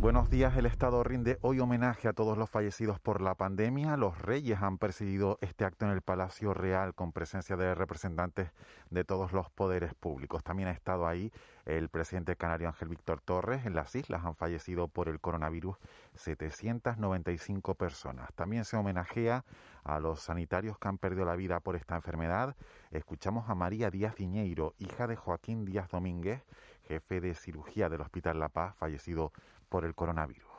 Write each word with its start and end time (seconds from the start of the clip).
Buenos 0.00 0.30
días, 0.30 0.56
el 0.56 0.64
Estado 0.64 1.04
rinde 1.04 1.38
hoy 1.42 1.60
homenaje 1.60 2.08
a 2.08 2.14
todos 2.14 2.38
los 2.38 2.48
fallecidos 2.48 2.98
por 2.98 3.20
la 3.20 3.34
pandemia. 3.34 3.98
Los 3.98 4.18
reyes 4.18 4.62
han 4.62 4.78
presidido 4.78 5.36
este 5.42 5.66
acto 5.66 5.84
en 5.84 5.90
el 5.90 6.00
Palacio 6.00 6.54
Real 6.54 6.94
con 6.94 7.12
presencia 7.12 7.54
de 7.54 7.74
representantes 7.74 8.50
de 8.88 9.04
todos 9.04 9.34
los 9.34 9.50
poderes 9.50 9.92
públicos. 9.92 10.42
También 10.42 10.70
ha 10.70 10.72
estado 10.72 11.06
ahí 11.06 11.30
el 11.66 11.90
presidente 11.90 12.34
canario 12.34 12.68
Ángel 12.68 12.88
Víctor 12.88 13.20
Torres. 13.20 13.66
En 13.66 13.74
las 13.74 13.94
islas 13.94 14.24
han 14.24 14.36
fallecido 14.36 14.88
por 14.88 15.10
el 15.10 15.20
coronavirus 15.20 15.76
795 16.14 17.74
personas. 17.74 18.32
También 18.34 18.64
se 18.64 18.78
homenajea 18.78 19.44
a 19.84 20.00
los 20.00 20.20
sanitarios 20.20 20.78
que 20.78 20.88
han 20.88 20.96
perdido 20.96 21.26
la 21.26 21.36
vida 21.36 21.60
por 21.60 21.76
esta 21.76 21.96
enfermedad. 21.96 22.56
Escuchamos 22.90 23.50
a 23.50 23.54
María 23.54 23.90
Díaz 23.90 24.18
Iñeiro, 24.18 24.72
hija 24.78 25.06
de 25.06 25.16
Joaquín 25.16 25.66
Díaz 25.66 25.90
Domínguez, 25.90 26.42
jefe 26.88 27.20
de 27.20 27.34
cirugía 27.34 27.90
del 27.90 28.00
Hospital 28.00 28.40
La 28.40 28.48
Paz, 28.48 28.74
fallecido 28.76 29.32
por 29.70 29.86
el 29.86 29.94
coronavirus. 29.94 30.50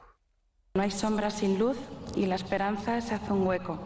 No 0.74 0.84
hay 0.84 0.92
sombra 0.92 1.30
sin 1.30 1.60
luz 1.60 1.78
y 2.16 2.26
la 2.28 2.36
esperanza 2.36 3.02
se 3.02 3.14
hace 3.14 3.34
un 3.34 3.46
hueco. 3.46 3.78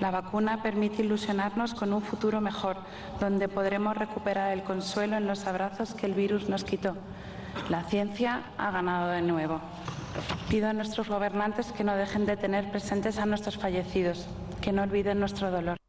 La 0.00 0.10
vacuna 0.10 0.62
permite 0.62 1.02
ilusionarnos 1.02 1.74
con 1.74 1.92
un 1.92 2.00
futuro 2.00 2.40
mejor, 2.40 2.78
donde 3.20 3.48
podremos 3.48 3.96
recuperar 3.96 4.50
el 4.52 4.62
consuelo 4.62 5.16
en 5.16 5.26
los 5.26 5.46
abrazos 5.46 5.92
que 5.92 6.06
el 6.06 6.14
virus 6.14 6.48
nos 6.48 6.64
quitó. 6.64 6.96
La 7.68 7.84
ciencia 7.84 8.44
ha 8.56 8.70
ganado 8.70 9.10
de 9.10 9.20
nuevo. 9.20 9.60
Pido 10.48 10.68
a 10.68 10.72
nuestros 10.72 11.08
gobernantes 11.08 11.70
que 11.72 11.84
no 11.84 11.94
dejen 11.94 12.24
de 12.24 12.38
tener 12.38 12.70
presentes 12.70 13.18
a 13.18 13.26
nuestros 13.26 13.58
fallecidos, 13.58 14.26
que 14.62 14.72
no 14.72 14.82
olviden 14.82 15.20
nuestro 15.20 15.50
dolor. 15.50 15.81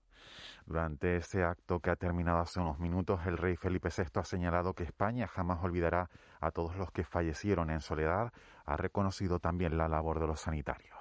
Durante 0.66 1.18
ese 1.18 1.44
acto 1.44 1.80
que 1.80 1.90
ha 1.90 1.96
terminado 1.96 2.40
hace 2.40 2.60
unos 2.60 2.80
minutos, 2.80 3.20
el 3.26 3.38
rey 3.38 3.58
Felipe 3.58 3.90
VI 3.96 4.22
ha 4.22 4.24
señalado 4.24 4.74
que 4.74 4.84
España 4.84 5.28
jamás 5.28 5.64
olvidará 5.64 6.10
a 6.40 6.52
todos 6.52 6.76
los 6.78 6.92
que 6.92 7.04
fallecieron 7.04 7.70
en 7.70 7.82
soledad. 7.82 8.32
Ha 8.66 8.78
reconocido 8.78 9.40
también 9.40 9.78
la 9.78 9.90
labor 9.90 10.20
de 10.20 10.28
los 10.28 10.40
sanitarios. 10.40 10.98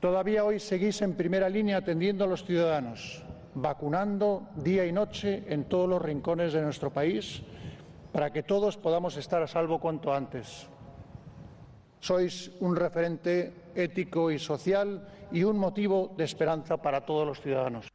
Todavía 0.00 0.44
hoy 0.44 0.60
seguís 0.60 1.02
en 1.02 1.16
primera 1.16 1.48
línea 1.48 1.78
atendiendo 1.78 2.22
a 2.22 2.28
los 2.28 2.44
ciudadanos, 2.44 3.24
vacunando 3.54 4.48
día 4.54 4.86
y 4.86 4.92
noche 4.92 5.44
en 5.48 5.68
todos 5.68 5.88
los 5.88 6.00
rincones 6.00 6.52
de 6.52 6.62
nuestro 6.62 6.90
país 6.92 7.42
para 8.12 8.32
que 8.32 8.44
todos 8.44 8.76
podamos 8.76 9.16
estar 9.16 9.42
a 9.42 9.48
salvo 9.48 9.80
cuanto 9.80 10.14
antes. 10.14 10.68
Sois 11.98 12.52
un 12.60 12.76
referente 12.76 13.72
ético 13.74 14.30
y 14.30 14.38
social 14.38 15.02
y 15.32 15.42
un 15.42 15.58
motivo 15.58 16.14
de 16.16 16.24
esperanza 16.24 16.76
para 16.76 17.04
todos 17.04 17.26
los 17.26 17.40
ciudadanos. 17.40 17.88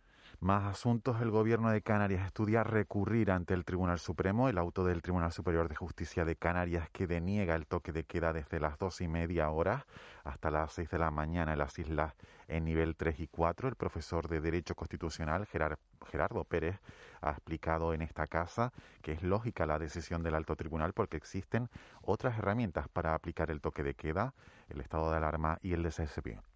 Más 0.44 0.66
asuntos. 0.66 1.22
El 1.22 1.32
Gobierno 1.32 1.70
de 1.70 1.82
Canarias 1.82 2.26
estudia 2.26 2.66
recurrir 2.66 3.32
ante 3.32 3.54
el 3.54 3.64
Tribunal 3.64 3.98
Supremo 3.98 4.50
el 4.50 4.58
auto 4.58 4.84
del 4.84 5.02
Tribunal 5.02 5.32
Superior 5.32 5.70
de 5.70 5.78
Justicia 5.78 6.26
de 6.26 6.36
Canarias 6.36 6.90
que 6.90 7.08
deniega 7.08 7.56
el 7.56 7.66
toque 7.66 7.94
de 7.94 8.04
queda 8.04 8.34
desde 8.34 8.60
las 8.60 8.78
dos 8.78 9.00
y 9.00 9.08
media 9.08 9.50
horas 9.52 9.86
hasta 10.26 10.52
las 10.52 10.74
seis 10.74 10.90
de 10.90 11.00
la 11.00 11.12
mañana 11.12 11.54
en 11.54 11.60
las 11.60 11.80
islas 11.80 12.14
en 12.50 12.66
nivel 12.66 12.98
3 12.98 13.22
y 13.22 13.28
4. 13.28 13.70
El 13.70 13.76
profesor 13.76 14.28
de 14.28 14.42
Derecho 14.42 14.76
Constitucional, 14.76 15.48
Gerardo 15.48 16.44
Pérez, 16.44 16.82
ha 17.22 17.32
explicado 17.32 17.94
en 17.94 18.02
esta 18.02 18.28
casa 18.28 18.74
que 19.02 19.14
es 19.14 19.24
lógica 19.24 19.66
la 19.66 19.80
decisión 19.80 20.24
del 20.24 20.36
alto 20.36 20.58
tribunal 20.58 20.92
porque 20.92 21.16
existen 21.16 21.70
otras 22.02 22.38
herramientas 22.38 22.90
para 22.90 23.14
aplicar 23.14 23.50
el 23.50 23.62
toque 23.62 23.82
de 23.82 23.94
queda, 23.94 24.34
el 24.68 24.82
estado 24.82 25.10
de 25.10 25.16
alarma 25.16 25.58
y 25.62 25.72
el 25.72 25.84
DSSP 25.84 26.53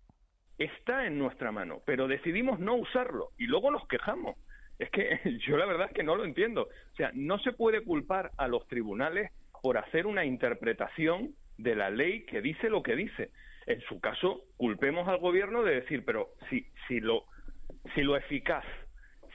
está 0.57 1.05
en 1.05 1.17
nuestra 1.17 1.51
mano, 1.51 1.81
pero 1.85 2.07
decidimos 2.07 2.59
no 2.59 2.75
usarlo 2.75 3.29
y 3.37 3.45
luego 3.45 3.71
nos 3.71 3.87
quejamos. 3.87 4.37
Es 4.79 4.89
que 4.91 5.19
yo 5.47 5.57
la 5.57 5.65
verdad 5.65 5.87
es 5.87 5.93
que 5.93 6.03
no 6.03 6.15
lo 6.15 6.25
entiendo. 6.25 6.63
O 6.63 6.95
sea, 6.95 7.11
no 7.13 7.39
se 7.39 7.51
puede 7.51 7.81
culpar 7.83 8.31
a 8.37 8.47
los 8.47 8.67
tribunales 8.67 9.31
por 9.61 9.77
hacer 9.77 10.07
una 10.07 10.25
interpretación 10.25 11.35
de 11.57 11.75
la 11.75 11.89
ley 11.89 12.25
que 12.25 12.41
dice 12.41 12.69
lo 12.69 12.83
que 12.83 12.95
dice. 12.95 13.31
En 13.65 13.81
su 13.81 13.99
caso, 13.99 14.43
culpemos 14.55 15.07
al 15.07 15.17
gobierno 15.17 15.63
de 15.63 15.81
decir, 15.81 16.05
pero 16.05 16.29
si, 16.49 16.65
si, 16.87 16.99
lo, 16.99 17.25
si 17.95 18.01
lo 18.01 18.15
eficaz, 18.15 18.63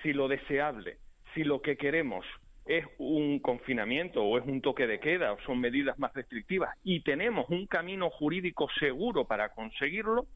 si 0.02 0.12
lo 0.12 0.28
deseable, 0.28 0.98
si 1.34 1.44
lo 1.44 1.60
que 1.60 1.76
queremos 1.76 2.24
es 2.64 2.86
un 2.98 3.40
confinamiento 3.40 4.22
o 4.22 4.38
es 4.38 4.46
un 4.46 4.60
toque 4.60 4.86
de 4.86 5.00
queda 5.00 5.32
o 5.32 5.40
son 5.40 5.60
medidas 5.60 5.98
más 5.98 6.14
restrictivas 6.14 6.70
y 6.84 7.00
tenemos 7.02 7.48
un 7.50 7.66
camino 7.66 8.08
jurídico 8.10 8.68
seguro 8.78 9.26
para 9.26 9.50
conseguirlo, 9.50 10.26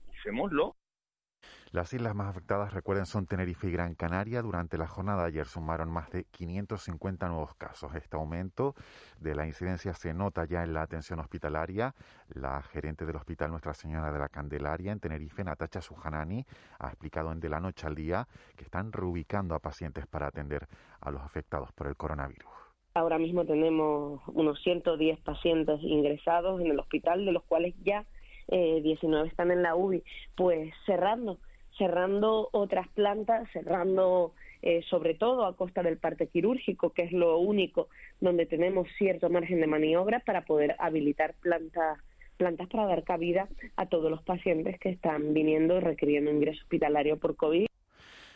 Las 1.72 1.92
islas 1.92 2.14
más 2.14 2.28
afectadas, 2.28 2.72
recuerden, 2.72 3.06
son 3.06 3.26
Tenerife 3.26 3.68
y 3.68 3.70
Gran 3.70 3.94
Canaria. 3.94 4.40
Durante 4.40 4.78
la 4.78 4.86
jornada 4.86 5.22
de 5.22 5.28
ayer 5.28 5.46
sumaron 5.46 5.90
más 5.90 6.10
de 6.10 6.24
550 6.24 7.28
nuevos 7.28 7.54
casos. 7.56 7.94
Este 7.94 8.16
aumento 8.16 8.74
de 9.18 9.34
la 9.34 9.46
incidencia 9.46 9.92
se 9.92 10.14
nota 10.14 10.46
ya 10.46 10.62
en 10.62 10.72
la 10.72 10.82
atención 10.82 11.18
hospitalaria. 11.18 11.94
La 12.28 12.62
gerente 12.62 13.04
del 13.04 13.16
Hospital 13.16 13.50
Nuestra 13.50 13.74
Señora 13.74 14.12
de 14.12 14.18
la 14.18 14.28
Candelaria 14.28 14.92
en 14.92 15.00
Tenerife, 15.00 15.44
Natacha 15.44 15.80
Sujanani, 15.80 16.46
ha 16.78 16.88
explicado 16.88 17.30
en 17.32 17.40
De 17.40 17.48
la 17.48 17.60
Noche 17.60 17.86
al 17.86 17.94
Día 17.94 18.26
que 18.56 18.64
están 18.64 18.92
reubicando 18.92 19.54
a 19.54 19.58
pacientes 19.58 20.06
para 20.06 20.28
atender 20.28 20.68
a 21.00 21.10
los 21.10 21.22
afectados 21.22 21.72
por 21.72 21.88
el 21.88 21.96
coronavirus. 21.96 22.50
Ahora 22.94 23.18
mismo 23.18 23.44
tenemos 23.44 24.22
unos 24.28 24.58
110 24.62 25.20
pacientes 25.20 25.78
ingresados 25.82 26.60
en 26.62 26.68
el 26.68 26.78
hospital, 26.78 27.26
de 27.26 27.32
los 27.32 27.44
cuales 27.44 27.74
ya 27.84 28.06
eh, 28.48 28.80
19 28.82 29.28
están 29.28 29.50
en 29.50 29.62
la 29.62 29.74
UBI, 29.74 30.02
pues 30.34 30.72
cerrando 30.84 31.38
cerrando 31.78 32.48
otras 32.52 32.88
plantas, 32.88 33.48
cerrando 33.52 34.32
eh, 34.62 34.82
sobre 34.88 35.14
todo 35.14 35.44
a 35.44 35.56
costa 35.56 35.82
del 35.82 35.98
parte 35.98 36.26
quirúrgico, 36.28 36.90
que 36.90 37.02
es 37.02 37.12
lo 37.12 37.38
único 37.38 37.88
donde 38.20 38.46
tenemos 38.46 38.88
cierto 38.96 39.28
margen 39.28 39.60
de 39.60 39.66
maniobra 39.66 40.20
para 40.20 40.44
poder 40.44 40.74
habilitar 40.78 41.34
plantas 41.40 41.98
plantas 42.36 42.68
para 42.68 42.84
dar 42.84 43.02
cabida 43.02 43.48
a 43.76 43.86
todos 43.86 44.10
los 44.10 44.22
pacientes 44.22 44.78
que 44.78 44.90
están 44.90 45.32
viniendo 45.32 45.80
requiriendo 45.80 46.30
ingreso 46.30 46.60
hospitalario 46.62 47.18
por 47.18 47.34
COVID. 47.34 47.66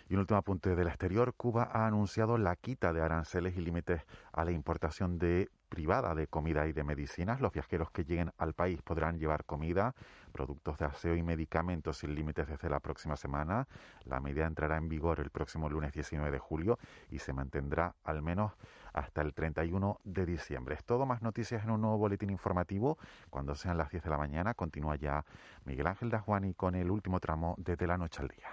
Y 0.09 0.15
un 0.15 0.21
último 0.21 0.39
apunte 0.39 0.75
del 0.75 0.89
exterior, 0.89 1.35
Cuba 1.37 1.69
ha 1.71 1.87
anunciado 1.87 2.39
la 2.39 2.57
quita 2.57 2.95
de 2.95 3.03
aranceles 3.03 3.57
y 3.59 3.61
límites 3.61 4.01
a 4.33 4.45
la 4.47 4.53
importación 4.53 5.19
de 5.19 5.49
privada 5.71 6.15
de 6.15 6.27
comida 6.27 6.67
y 6.67 6.73
de 6.73 6.85
medicinas. 6.85 7.41
Los 7.41 7.53
viajeros 7.53 7.91
que 7.91 8.05
lleguen 8.05 8.33
al 8.37 8.53
país 8.53 8.83
podrán 8.83 9.19
llevar 9.19 9.47
comida, 9.47 9.95
productos 10.33 10.77
de 10.77 10.85
aseo 10.85 11.15
y 11.15 11.23
medicamentos 11.23 11.99
sin 11.99 12.15
límites 12.15 12.49
desde 12.49 12.69
la 12.69 12.81
próxima 12.81 13.17
semana. 13.17 13.67
La 14.05 14.21
medida 14.21 14.47
entrará 14.47 14.77
en 14.77 14.89
vigor 14.89 15.21
el 15.21 15.31
próximo 15.31 15.71
lunes 15.71 15.93
19 15.93 16.31
de 16.31 16.39
julio 16.39 16.79
y 17.09 17.21
se 17.21 17.33
mantendrá 17.33 17.95
al 18.05 18.21
menos 18.21 18.53
hasta 18.93 19.23
el 19.23 19.33
31 19.33 20.01
de 20.05 20.27
diciembre. 20.27 20.75
Es 20.75 20.85
todo, 20.85 21.07
más 21.07 21.23
noticias 21.23 21.65
en 21.65 21.71
un 21.71 21.81
nuevo 21.81 21.97
boletín 21.97 22.31
informativo. 22.31 22.99
Cuando 23.31 23.55
sean 23.55 23.79
las 23.79 23.91
10 23.91 24.03
de 24.03 24.11
la 24.11 24.19
mañana, 24.19 24.55
continúa 24.55 24.97
ya 24.97 25.25
Miguel 25.65 25.87
Ángel 25.87 26.11
Dajuani 26.11 26.53
con 26.55 26.75
el 26.75 26.91
último 26.91 27.21
tramo 27.21 27.55
desde 27.59 27.87
la 27.87 27.97
noche 27.97 28.21
al 28.21 28.29
día. 28.29 28.49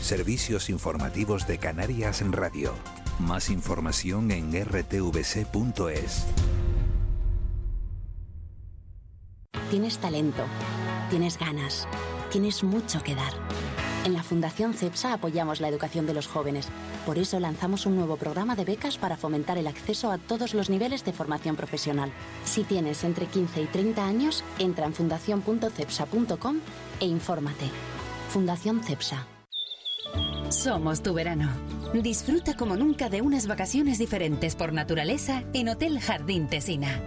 Servicios 0.00 0.70
informativos 0.70 1.46
de 1.46 1.58
Canarias 1.58 2.22
en 2.22 2.32
Radio. 2.32 2.72
Más 3.18 3.50
información 3.50 4.30
en 4.30 4.52
rtvc.es. 4.52 6.26
Tienes 9.70 9.98
talento, 9.98 10.42
tienes 11.08 11.38
ganas, 11.38 11.88
tienes 12.30 12.62
mucho 12.62 13.02
que 13.02 13.14
dar. 13.14 13.32
En 14.04 14.14
la 14.14 14.22
Fundación 14.22 14.74
CEPSA 14.74 15.14
apoyamos 15.14 15.60
la 15.60 15.68
educación 15.68 16.06
de 16.06 16.14
los 16.14 16.26
jóvenes. 16.26 16.68
Por 17.06 17.18
eso 17.18 17.38
lanzamos 17.38 17.86
un 17.86 17.96
nuevo 17.96 18.16
programa 18.16 18.56
de 18.56 18.64
becas 18.64 18.98
para 18.98 19.16
fomentar 19.16 19.58
el 19.58 19.68
acceso 19.68 20.10
a 20.10 20.18
todos 20.18 20.54
los 20.54 20.68
niveles 20.68 21.04
de 21.04 21.12
formación 21.12 21.54
profesional. 21.56 22.12
Si 22.44 22.64
tienes 22.64 23.04
entre 23.04 23.26
15 23.26 23.62
y 23.62 23.66
30 23.66 24.04
años, 24.04 24.44
entra 24.58 24.86
en 24.86 24.92
fundación.cepsa.com 24.92 26.56
e 27.00 27.06
infórmate. 27.06 27.70
Fundación 28.28 28.82
CEPSA. 28.82 29.26
Somos 30.50 31.02
tu 31.02 31.14
verano. 31.14 31.50
Disfruta 32.00 32.54
como 32.54 32.76
nunca 32.76 33.10
de 33.10 33.20
unas 33.20 33.46
vacaciones 33.46 33.98
diferentes 33.98 34.56
por 34.56 34.72
naturaleza 34.72 35.44
en 35.52 35.68
Hotel 35.68 36.00
Jardín 36.00 36.48
Tesina. 36.48 37.02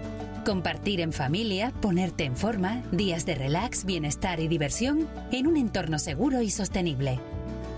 Compartir 0.46 1.02
en 1.02 1.12
familia, 1.12 1.74
ponerte 1.82 2.24
en 2.24 2.38
forma, 2.38 2.84
días 2.92 3.26
de 3.26 3.34
relax, 3.34 3.84
bienestar 3.86 4.40
y 4.40 4.48
diversión 4.48 5.08
en 5.32 5.48
un 5.48 5.58
entorno 5.58 5.98
seguro 5.98 6.42
y 6.42 6.52
sostenible. 6.52 7.20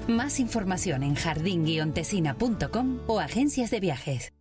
Más 0.10 0.42
información 0.42 1.02
en 1.02 1.16
jardín-tesina.com 1.16 3.00
o 3.08 3.20
agencias 3.22 3.72
de 3.72 3.80
viajes. 3.80 4.34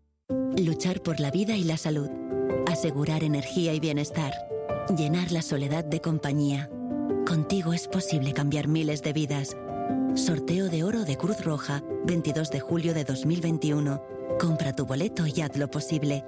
Luchar 0.56 1.02
por 1.02 1.20
la 1.20 1.30
vida 1.30 1.56
y 1.56 1.62
la 1.62 1.76
salud. 1.76 2.10
Asegurar 2.66 3.22
energía 3.22 3.74
y 3.74 3.80
bienestar. 3.80 4.32
Llenar 4.96 5.30
la 5.30 5.42
soledad 5.42 5.84
de 5.84 6.00
compañía. 6.00 6.68
Contigo 7.26 7.72
es 7.72 7.86
posible 7.86 8.32
cambiar 8.32 8.66
miles 8.66 9.02
de 9.02 9.12
vidas. 9.12 9.56
Sorteo 10.14 10.68
de 10.68 10.82
oro 10.82 11.04
de 11.04 11.16
Cruz 11.16 11.44
Roja, 11.44 11.82
22 12.04 12.50
de 12.50 12.60
julio 12.60 12.94
de 12.94 13.04
2021. 13.04 14.02
Compra 14.40 14.74
tu 14.74 14.86
boleto 14.86 15.26
y 15.26 15.40
haz 15.40 15.56
lo 15.56 15.70
posible. 15.70 16.24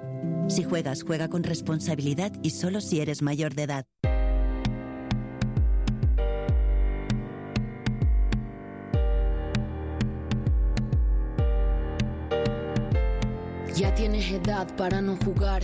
Si 0.47 0.63
juegas, 0.63 1.03
juega 1.03 1.27
con 1.27 1.43
responsabilidad 1.43 2.31
y 2.41 2.51
solo 2.51 2.81
si 2.81 3.01
eres 3.01 3.21
mayor 3.21 3.55
de 3.55 3.63
edad. 3.63 3.85
Ya 13.75 13.93
tienes 13.95 14.29
edad 14.31 14.67
para 14.75 15.01
no 15.01 15.17
jugar 15.17 15.63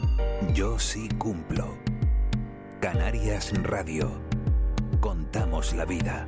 Yo 0.49 0.77
sí 0.77 1.07
cumplo. 1.17 1.77
Canarias 2.81 3.53
Radio. 3.63 4.11
Contamos 4.99 5.73
la 5.73 5.85
vida. 5.85 6.27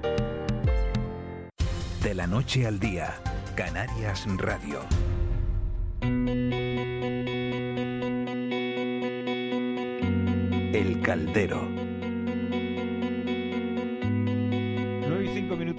De 2.02 2.14
la 2.14 2.26
noche 2.26 2.66
al 2.66 2.80
día, 2.80 3.16
Canarias 3.56 4.26
Radio. 4.38 4.80
El 10.72 11.02
Caldero. 11.02 11.73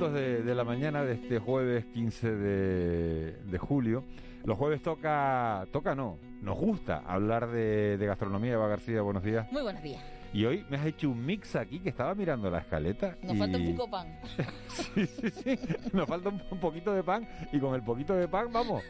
Minutos 0.04 0.12
de, 0.12 0.42
de 0.42 0.54
la 0.54 0.64
mañana 0.64 1.04
de 1.04 1.14
este 1.14 1.38
jueves 1.38 1.84
15 1.86 2.34
de, 2.34 3.32
de 3.44 3.58
julio. 3.58 4.04
Los 4.44 4.58
jueves 4.58 4.82
toca, 4.82 5.66
toca 5.72 5.94
no, 5.94 6.18
nos 6.42 6.58
gusta 6.58 7.02
hablar 7.06 7.48
de, 7.48 7.96
de 7.96 8.06
gastronomía. 8.06 8.52
Eva 8.54 8.68
García, 8.68 9.00
buenos 9.00 9.22
días. 9.22 9.50
Muy 9.50 9.62
buenos 9.62 9.82
días. 9.82 10.02
Y 10.34 10.44
hoy 10.44 10.66
me 10.68 10.76
has 10.76 10.86
hecho 10.86 11.08
un 11.08 11.24
mix 11.24 11.54
aquí 11.54 11.78
que 11.78 11.88
estaba 11.88 12.14
mirando 12.14 12.50
la 12.50 12.58
escaleta. 12.58 13.16
Nos 13.22 13.36
y- 13.36 13.38
falta 13.38 13.56
un 13.56 13.76
poco 13.76 13.90
pan. 13.90 14.18
sí, 14.68 15.06
sí, 15.06 15.30
sí. 15.30 15.58
Nos 15.92 16.08
falta 16.08 16.28
un, 16.28 16.60
poquito 16.60 16.92
de 16.92 17.02
pan 17.02 17.26
y 17.52 17.58
con 17.58 17.74
el 17.74 17.82
poquito 17.82 18.14
de 18.14 18.26
pan, 18.28 18.48
vamos, 18.52 18.82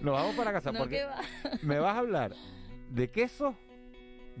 nos 0.00 0.14
vamos 0.14 0.34
para 0.34 0.52
casa. 0.52 0.72
No, 0.72 0.78
porque 0.78 1.04
va. 1.04 1.16
me 1.62 1.78
vas 1.78 1.94
a 1.96 1.98
hablar 1.98 2.32
de 2.90 3.10
queso, 3.10 3.54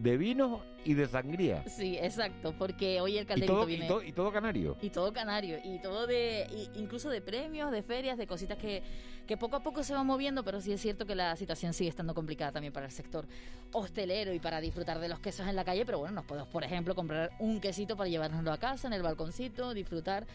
de 0.02 0.16
vino 0.16 0.62
y 0.84 0.94
de 0.94 1.06
sangría. 1.06 1.62
Sí, 1.68 1.98
exacto, 1.98 2.54
porque 2.58 3.00
hoy 3.00 3.18
el 3.18 3.24
Y 3.24 3.26
calderito 3.26 3.52
todo, 3.52 3.66
viene... 3.66 3.84
y, 3.84 3.88
todo, 3.88 4.02
y 4.02 4.12
todo 4.12 4.32
canario. 4.32 4.76
Y 4.80 4.90
todo 4.90 5.12
canario, 5.12 5.58
y 5.62 5.78
todo 5.78 6.06
de, 6.06 6.46
y 6.50 6.80
incluso 6.80 7.10
de 7.10 7.20
premios, 7.20 7.70
de 7.70 7.82
ferias, 7.82 8.16
de 8.16 8.26
cositas 8.26 8.56
que, 8.56 8.82
que 9.26 9.36
poco 9.36 9.56
a 9.56 9.62
poco 9.62 9.82
se 9.82 9.92
van 9.92 10.06
moviendo, 10.06 10.42
pero 10.42 10.60
sí 10.60 10.72
es 10.72 10.80
cierto 10.80 11.04
que 11.04 11.14
la 11.14 11.36
situación 11.36 11.74
sigue 11.74 11.90
estando 11.90 12.14
complicada 12.14 12.52
también 12.52 12.72
para 12.72 12.86
el 12.86 12.92
sector 12.92 13.26
hostelero 13.72 14.32
y 14.32 14.38
para 14.38 14.60
disfrutar 14.60 15.00
de 15.00 15.08
los 15.08 15.20
quesos 15.20 15.46
en 15.46 15.54
la 15.54 15.64
calle, 15.64 15.84
pero 15.84 15.98
bueno, 15.98 16.14
nos 16.14 16.24
podemos, 16.24 16.48
por 16.48 16.64
ejemplo, 16.64 16.94
comprar 16.94 17.30
un 17.38 17.60
quesito 17.60 17.96
para 17.96 18.08
llevárnoslo 18.08 18.52
a 18.52 18.58
casa, 18.58 18.86
en 18.86 18.94
el 18.94 19.02
balconcito, 19.02 19.74
disfrutar 19.74 20.26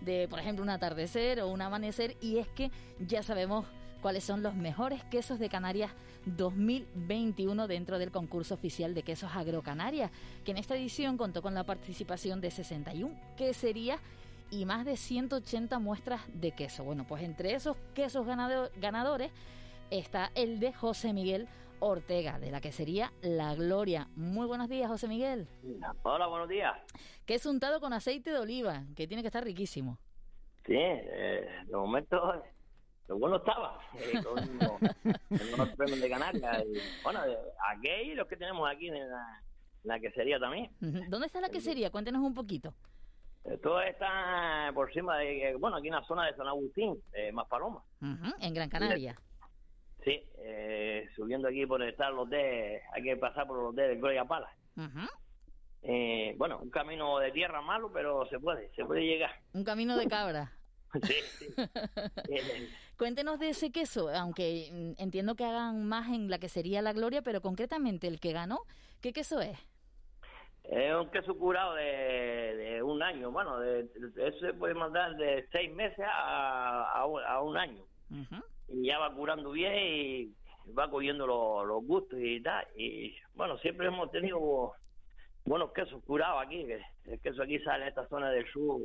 de, 0.00 0.28
por 0.28 0.38
ejemplo, 0.38 0.62
un 0.62 0.70
atardecer 0.70 1.40
o 1.40 1.48
un 1.48 1.60
amanecer, 1.60 2.16
y 2.20 2.38
es 2.38 2.46
que 2.48 2.70
ya 3.00 3.24
sabemos 3.24 3.66
cuáles 4.02 4.24
son 4.24 4.42
los 4.42 4.54
mejores 4.54 5.02
quesos 5.04 5.38
de 5.38 5.48
Canarias 5.48 5.90
2021 6.26 7.66
dentro 7.66 7.98
del 7.98 8.10
concurso 8.10 8.54
oficial 8.54 8.94
de 8.94 9.02
quesos 9.02 9.30
agrocanarias, 9.34 10.10
que 10.44 10.52
en 10.52 10.58
esta 10.58 10.76
edición 10.76 11.16
contó 11.16 11.42
con 11.42 11.54
la 11.54 11.64
participación 11.64 12.40
de 12.40 12.50
61 12.50 13.14
queserías 13.36 14.00
y 14.50 14.64
más 14.64 14.84
de 14.84 14.96
180 14.96 15.78
muestras 15.78 16.22
de 16.32 16.52
queso. 16.52 16.84
Bueno, 16.84 17.04
pues 17.06 17.22
entre 17.22 17.54
esos 17.54 17.76
quesos 17.94 18.26
ganado- 18.26 18.70
ganadores 18.76 19.30
está 19.90 20.30
el 20.34 20.58
de 20.60 20.72
José 20.72 21.12
Miguel 21.12 21.48
Ortega, 21.80 22.38
de 22.38 22.50
la 22.50 22.60
quesería 22.60 23.12
La 23.22 23.54
Gloria. 23.54 24.08
Muy 24.16 24.46
buenos 24.46 24.68
días, 24.68 24.88
José 24.88 25.06
Miguel. 25.06 25.46
Hola, 26.02 26.26
buenos 26.26 26.48
días. 26.48 26.74
Queso 27.26 27.50
untado 27.50 27.80
con 27.80 27.92
aceite 27.92 28.30
de 28.30 28.38
oliva, 28.38 28.84
que 28.96 29.06
tiene 29.06 29.22
que 29.22 29.28
estar 29.28 29.44
riquísimo. 29.44 29.98
Sí, 30.66 30.74
eh, 30.76 31.46
de 31.66 31.76
momento 31.76 32.20
lo 33.08 33.18
bueno 33.18 33.36
estaba, 33.36 33.80
eh, 33.94 34.22
con, 34.24 35.52
unos 35.54 35.68
premios 35.76 36.00
de 36.00 36.10
Canarias. 36.10 36.64
Y, 36.66 37.02
bueno, 37.02 37.20
aquí 37.70 38.14
los 38.14 38.28
que 38.28 38.36
tenemos 38.36 38.68
aquí 38.70 38.88
en 38.88 39.10
la, 39.10 39.42
en 39.84 39.88
la 39.88 40.00
quesería 40.00 40.38
también. 40.38 40.70
¿Dónde 41.08 41.26
está 41.26 41.40
la 41.40 41.48
quesería? 41.48 41.90
Cuéntenos 41.90 42.22
un 42.22 42.34
poquito. 42.34 42.74
Eh, 43.44 43.58
Todo 43.62 43.80
está 43.80 44.70
por 44.74 44.88
encima 44.88 45.18
de, 45.18 45.50
eh, 45.50 45.54
bueno, 45.56 45.76
aquí 45.76 45.88
en 45.88 45.94
la 45.94 46.04
zona 46.04 46.26
de 46.26 46.36
San 46.36 46.46
Agustín, 46.46 47.02
eh, 47.12 47.32
más 47.32 47.48
Paloma. 47.48 47.82
En 48.40 48.54
Gran 48.54 48.68
Canaria. 48.68 49.18
Sí, 50.04 50.22
eh, 50.38 51.08
subiendo 51.16 51.48
aquí 51.48 51.66
por 51.66 51.82
estar 51.82 52.12
los 52.12 52.28
de, 52.30 52.80
hay 52.92 53.02
que 53.02 53.16
pasar 53.16 53.46
por 53.46 53.62
los 53.62 53.74
de 53.74 53.96
Gloria 53.96 54.24
Pala. 54.24 54.50
Eh, 55.82 56.34
bueno, 56.36 56.58
un 56.58 56.70
camino 56.70 57.18
de 57.18 57.30
tierra 57.32 57.62
malo, 57.62 57.90
pero 57.92 58.26
se 58.28 58.38
puede, 58.38 58.70
se 58.74 58.84
puede 58.84 59.02
llegar. 59.02 59.30
Un 59.52 59.64
camino 59.64 59.96
de 59.96 60.06
cabra. 60.06 60.52
Sí, 61.02 61.14
sí. 61.38 61.54
Cuéntenos 62.98 63.38
de 63.38 63.50
ese 63.50 63.70
queso, 63.70 64.08
aunque 64.10 64.68
mm, 64.72 65.00
entiendo 65.00 65.36
que 65.36 65.44
hagan 65.44 65.86
más 65.86 66.08
en 66.08 66.28
la 66.28 66.38
quesería 66.38 66.82
La 66.82 66.92
Gloria, 66.92 67.22
pero 67.22 67.40
concretamente 67.40 68.08
el 68.08 68.18
que 68.18 68.32
ganó, 68.32 68.58
¿qué 69.00 69.12
queso 69.12 69.40
es? 69.40 69.56
Es 70.64 70.94
un 70.94 71.08
queso 71.10 71.34
curado 71.38 71.74
de, 71.74 71.84
de 72.56 72.82
un 72.82 73.02
año. 73.02 73.30
Bueno, 73.30 73.58
de, 73.60 73.84
de- 73.84 74.28
eso 74.28 74.38
se 74.40 74.52
puede 74.52 74.74
mandar 74.74 75.14
de 75.16 75.46
seis 75.52 75.72
meses 75.72 76.04
a, 76.06 76.90
a, 76.92 77.06
un- 77.06 77.22
a 77.24 77.40
un 77.40 77.56
año. 77.56 77.82
Y 78.68 78.86
ya 78.86 78.98
va 78.98 79.14
curando 79.14 79.52
bien 79.52 79.72
y 79.76 80.34
va 80.72 80.90
cogiendo 80.90 81.26
lo- 81.26 81.64
los 81.64 81.82
gustos 81.86 82.18
y 82.20 82.42
tal. 82.42 82.66
Y 82.76 83.14
bueno, 83.34 83.56
siempre 83.58 83.86
hemos 83.86 84.10
tenido 84.10 84.72
buenos 85.46 85.72
quesos 85.72 86.02
curados 86.04 86.42
aquí. 86.44 86.66
que 86.66 86.82
el 87.12 87.20
queso 87.20 87.42
aquí 87.44 87.58
sale 87.60 87.84
en 87.84 87.88
esta 87.90 88.06
zona 88.08 88.28
del 88.30 88.46
sur, 88.52 88.82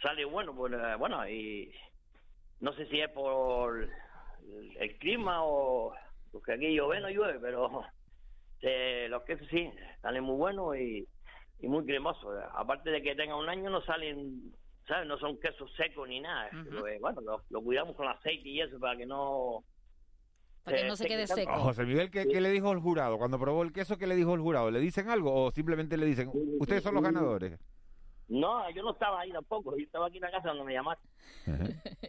sale 0.00 0.24
bueno. 0.26 0.54
Pues, 0.54 0.74
eh, 0.74 0.94
bueno, 0.96 1.26
y 1.28 1.72
no 2.60 2.72
sé 2.74 2.86
si 2.86 3.00
es 3.00 3.10
por 3.10 3.88
el, 4.78 4.98
clima 4.98 5.42
o 5.42 5.94
porque 6.32 6.52
aquí 6.52 6.74
llueve, 6.74 7.00
no 7.00 7.10
llueve, 7.10 7.38
pero 7.40 7.84
eh, 8.60 9.06
los 9.08 9.22
quesos 9.22 9.46
sí, 9.50 9.70
salen 10.02 10.24
muy 10.24 10.36
buenos 10.36 10.76
y, 10.76 11.06
y 11.60 11.68
muy 11.68 11.84
cremosos. 11.84 12.34
Aparte 12.54 12.90
de 12.90 13.02
que 13.02 13.14
tengan 13.14 13.38
un 13.38 13.48
año, 13.48 13.70
no 13.70 13.82
salen, 13.82 14.52
¿sabes? 14.86 15.06
No 15.06 15.18
son 15.18 15.38
quesos 15.38 15.70
secos 15.76 16.08
ni 16.08 16.20
nada. 16.20 16.48
Pero, 16.64 16.86
eh, 16.88 16.98
bueno, 17.00 17.20
lo, 17.20 17.42
lo 17.50 17.62
cuidamos 17.62 17.96
con 17.96 18.08
aceite 18.08 18.48
y 18.48 18.60
eso 18.60 18.78
para 18.78 18.96
que 18.96 19.06
no... 19.06 19.64
Para 20.64 20.78
que 20.78 20.82
eh, 20.84 20.88
no 20.88 20.96
se 20.96 21.06
quede 21.06 21.26
seco. 21.26 21.52
A 21.52 21.58
José 21.58 21.84
Miguel, 21.84 22.10
¿qué, 22.10 22.26
qué 22.26 22.40
le 22.40 22.50
dijo 22.50 22.72
el 22.72 22.80
jurado? 22.80 23.18
Cuando 23.18 23.38
probó 23.38 23.62
el 23.62 23.72
queso, 23.72 23.98
¿qué 23.98 24.06
le 24.06 24.16
dijo 24.16 24.34
el 24.34 24.40
jurado? 24.40 24.70
¿Le 24.70 24.80
dicen 24.80 25.08
algo 25.10 25.34
o 25.34 25.50
simplemente 25.50 25.96
le 25.96 26.06
dicen, 26.06 26.30
ustedes 26.58 26.82
son 26.82 26.94
los 26.94 27.02
ganadores? 27.02 27.58
No, 28.28 28.68
yo 28.70 28.82
no 28.82 28.92
estaba 28.92 29.20
ahí 29.20 29.32
tampoco. 29.32 29.76
Yo 29.76 29.84
estaba 29.84 30.06
aquí 30.06 30.16
en 30.16 30.22
la 30.22 30.30
casa 30.30 30.44
cuando 30.44 30.64
me 30.64 30.72
llamaste. 30.72 31.08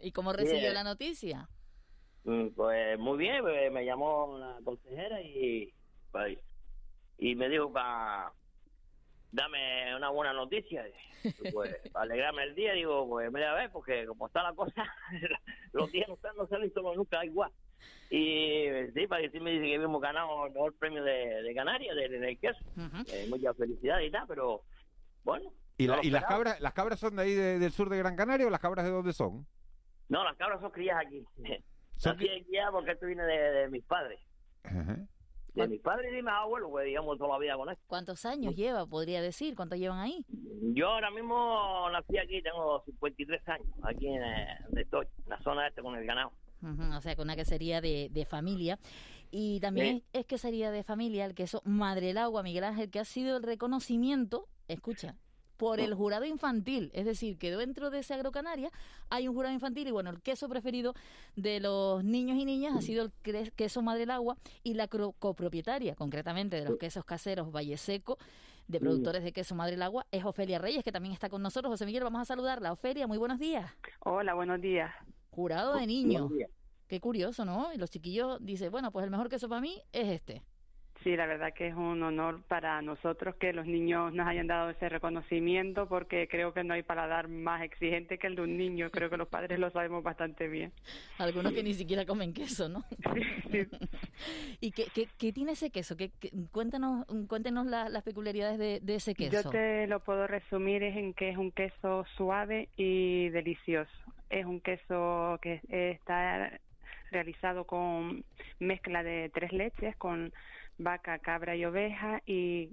¿Y 0.02 0.12
cómo 0.12 0.32
recibió 0.32 0.60
Bien. 0.60 0.74
la 0.74 0.84
noticia? 0.84 1.48
Mm, 2.24 2.48
Pues 2.48 2.98
muy 2.98 3.18
bien, 3.18 3.42
pues, 3.42 3.70
me 3.72 3.84
llamó 3.84 4.36
la 4.38 4.58
consejera 4.64 5.20
y 5.22 5.72
pues, 6.10 6.38
y 7.18 7.34
me 7.34 7.48
dijo 7.48 7.72
para 7.72 8.32
dame 9.32 9.94
una 9.96 10.10
buena 10.10 10.32
noticia. 10.32 10.86
Y, 10.88 10.92
Pues 11.52 11.76
para 11.92 12.04
alegrarme 12.04 12.44
el 12.44 12.54
día, 12.54 12.72
digo, 12.72 13.06
pues 13.08 13.30
mira 13.32 13.52
a 13.52 13.54
ver, 13.54 13.70
porque 13.70 14.06
como 14.06 14.26
está 14.26 14.42
la 14.42 14.54
cosa, 14.54 14.84
los 15.72 15.90
días 15.92 16.08
no, 16.08 16.14
están, 16.14 16.36
no 16.36 16.46
salen 16.46 16.72
solo 16.72 16.94
nunca 16.94 17.24
igual. 17.24 17.52
Y 18.10 18.66
sí, 18.94 19.06
para 19.06 19.22
decirme 19.22 19.50
dice 19.50 19.64
que 19.64 19.74
hemos 19.74 20.00
ganado 20.00 20.46
el 20.46 20.52
mejor 20.52 20.74
premio 20.78 21.04
de, 21.04 21.42
de 21.42 21.54
Canarias, 21.54 21.94
de, 21.94 22.08
de 22.08 22.36
queso. 22.36 22.58
Eh, 23.08 23.26
mucha 23.28 23.52
felicidad 23.54 24.00
y 24.00 24.10
tal, 24.10 24.26
pero 24.26 24.62
bueno. 25.24 25.52
¿Y, 25.78 25.86
la- 25.86 26.00
y 26.02 26.10
las 26.10 26.24
cabras 26.24 26.60
las 26.60 26.72
cabras 26.72 26.98
son 26.98 27.16
de 27.16 27.22
ahí 27.22 27.34
de- 27.34 27.58
del 27.58 27.72
sur 27.72 27.88
de 27.90 27.98
Gran 27.98 28.16
Canaria 28.16 28.46
o 28.46 28.50
las 28.50 28.60
cabras 28.60 28.84
de 28.84 28.90
dónde 28.92 29.12
son? 29.12 29.46
No, 30.08 30.24
las 30.24 30.36
cabras 30.36 30.60
son 30.60 30.70
crías 30.70 30.98
aquí. 31.04 31.24
Aquí 32.04 32.28
ya 32.52 32.70
porque 32.70 32.92
esto 32.92 33.06
viene 33.06 33.24
de, 33.24 33.38
de 33.38 33.68
mis 33.68 33.84
padres. 33.84 34.20
De 35.54 35.66
mis 35.68 35.80
padres 35.80 36.12
y 36.12 36.16
de 36.16 36.22
mis 36.22 36.30
abuelos, 36.32 36.68
pues 36.70 36.84
digamos 36.84 37.16
toda 37.16 37.30
la 37.30 37.38
vida 37.38 37.56
con 37.56 37.70
esto. 37.70 37.82
¿Cuántos 37.86 38.26
años 38.26 38.54
lleva, 38.54 38.84
podría 38.86 39.22
decir? 39.22 39.54
¿Cuántos 39.54 39.78
llevan 39.78 40.00
ahí? 40.00 40.24
Yo 40.74 40.88
ahora 40.88 41.10
mismo 41.10 41.88
nací 41.90 42.18
aquí, 42.18 42.42
tengo 42.42 42.82
53 42.84 43.48
años, 43.48 43.68
aquí 43.82 44.06
en, 44.06 44.22
eh, 44.22 44.46
donde 44.66 44.82
estoy, 44.82 45.06
en 45.24 45.30
la 45.30 45.40
zona 45.40 45.66
esta 45.66 45.80
con 45.80 45.96
el 45.96 46.04
ganado. 46.04 46.32
O 46.96 47.00
sea, 47.00 47.14
que 47.16 47.22
una 47.22 47.36
quesería 47.36 47.80
de, 47.80 48.08
de 48.10 48.24
familia. 48.26 48.78
Y 49.30 49.58
también 49.60 49.96
es, 50.12 50.20
es 50.20 50.26
quesería 50.26 50.70
de 50.70 50.82
familia 50.84 51.24
el 51.24 51.34
queso 51.34 51.62
Madre 51.64 52.10
el 52.10 52.18
Agua, 52.18 52.42
Miguel 52.42 52.64
Ángel, 52.64 52.90
que 52.90 52.98
ha 53.00 53.04
sido 53.04 53.36
el 53.38 53.42
reconocimiento, 53.42 54.48
escucha, 54.68 55.14
por 55.56 55.80
el 55.80 55.94
jurado 55.94 56.24
infantil. 56.24 56.90
Es 56.94 57.04
decir, 57.04 57.38
que 57.38 57.54
dentro 57.54 57.90
de 57.90 58.00
ese 58.00 58.14
agrocanaria 58.14 58.70
hay 59.10 59.28
un 59.28 59.34
jurado 59.34 59.54
infantil 59.54 59.88
y 59.88 59.90
bueno, 59.90 60.10
el 60.10 60.20
queso 60.20 60.48
preferido 60.48 60.94
de 61.34 61.60
los 61.60 62.04
niños 62.04 62.38
y 62.38 62.44
niñas 62.44 62.76
ha 62.76 62.82
sido 62.82 63.10
el 63.24 63.52
queso 63.52 63.82
Madre 63.82 64.04
el 64.04 64.10
Agua 64.10 64.36
y 64.62 64.74
la 64.74 64.88
copropietaria, 64.88 65.94
concretamente 65.94 66.56
de 66.56 66.68
los 66.68 66.78
quesos 66.78 67.04
caseros 67.04 67.50
Valle 67.50 67.76
Seco, 67.76 68.18
de 68.68 68.80
productores 68.80 69.22
de 69.22 69.32
queso 69.32 69.54
Madre 69.54 69.74
el 69.74 69.82
Agua, 69.82 70.06
es 70.10 70.24
Ofelia 70.24 70.58
Reyes, 70.58 70.82
que 70.82 70.92
también 70.92 71.12
está 71.12 71.28
con 71.28 71.42
nosotros. 71.42 71.70
José 71.70 71.86
Miguel, 71.86 72.04
vamos 72.04 72.20
a 72.20 72.24
saludarla. 72.24 72.72
Ofelia, 72.72 73.06
muy 73.06 73.18
buenos 73.18 73.38
días. 73.38 73.70
Hola, 74.00 74.34
buenos 74.34 74.60
días. 74.60 74.92
Jurado 75.30 75.76
de 75.76 75.86
niños. 75.86 76.30
Qué 76.88 77.00
curioso, 77.00 77.44
¿no? 77.44 77.72
Y 77.72 77.78
los 77.78 77.90
chiquillos 77.90 78.38
dicen, 78.40 78.70
bueno, 78.70 78.92
pues 78.92 79.04
el 79.04 79.10
mejor 79.10 79.28
queso 79.28 79.48
para 79.48 79.60
mí 79.60 79.82
es 79.92 80.08
este. 80.08 80.42
Sí, 81.06 81.14
la 81.14 81.26
verdad 81.26 81.54
que 81.54 81.68
es 81.68 81.74
un 81.76 82.02
honor 82.02 82.42
para 82.48 82.82
nosotros 82.82 83.36
que 83.36 83.52
los 83.52 83.64
niños 83.64 84.12
nos 84.12 84.26
hayan 84.26 84.48
dado 84.48 84.70
ese 84.70 84.88
reconocimiento 84.88 85.86
porque 85.86 86.26
creo 86.26 86.52
que 86.52 86.64
no 86.64 86.74
hay 86.74 86.82
paladar 86.82 87.28
más 87.28 87.62
exigente 87.62 88.18
que 88.18 88.26
el 88.26 88.34
de 88.34 88.42
un 88.42 88.56
niño. 88.56 88.90
Creo 88.90 89.08
que 89.08 89.16
los 89.16 89.28
padres 89.28 89.60
lo 89.60 89.70
sabemos 89.70 90.02
bastante 90.02 90.48
bien. 90.48 90.72
Algunos 91.18 91.52
que 91.52 91.62
ni 91.62 91.74
siquiera 91.74 92.04
comen 92.04 92.32
queso, 92.32 92.68
¿no? 92.68 92.82
Sí, 93.52 93.68
¿Y 94.60 94.72
qué, 94.72 95.06
qué, 95.16 95.32
tiene 95.32 95.52
ese 95.52 95.70
queso? 95.70 95.96
¿Qué, 95.96 96.10
cuéntanos, 96.50 97.06
cuéntenos 97.28 97.66
las 97.66 98.02
peculiaridades 98.02 98.58
de, 98.58 98.80
de, 98.80 98.96
ese 98.96 99.14
queso. 99.14 99.44
Yo 99.44 99.50
te 99.50 99.86
lo 99.86 100.00
puedo 100.00 100.26
resumir 100.26 100.82
es 100.82 100.96
en 100.96 101.14
que 101.14 101.28
es 101.28 101.36
un 101.36 101.52
queso 101.52 102.04
suave 102.16 102.68
y 102.76 103.28
delicioso. 103.28 103.92
Es 104.28 104.44
un 104.44 104.58
queso 104.58 105.38
que 105.40 105.60
está 105.70 106.50
realizado 107.12 107.64
con 107.64 108.24
mezcla 108.58 109.04
de 109.04 109.30
tres 109.32 109.52
leches, 109.52 109.94
con 109.96 110.32
vaca, 110.78 111.18
cabra 111.18 111.56
y 111.56 111.64
oveja 111.64 112.22
y 112.26 112.70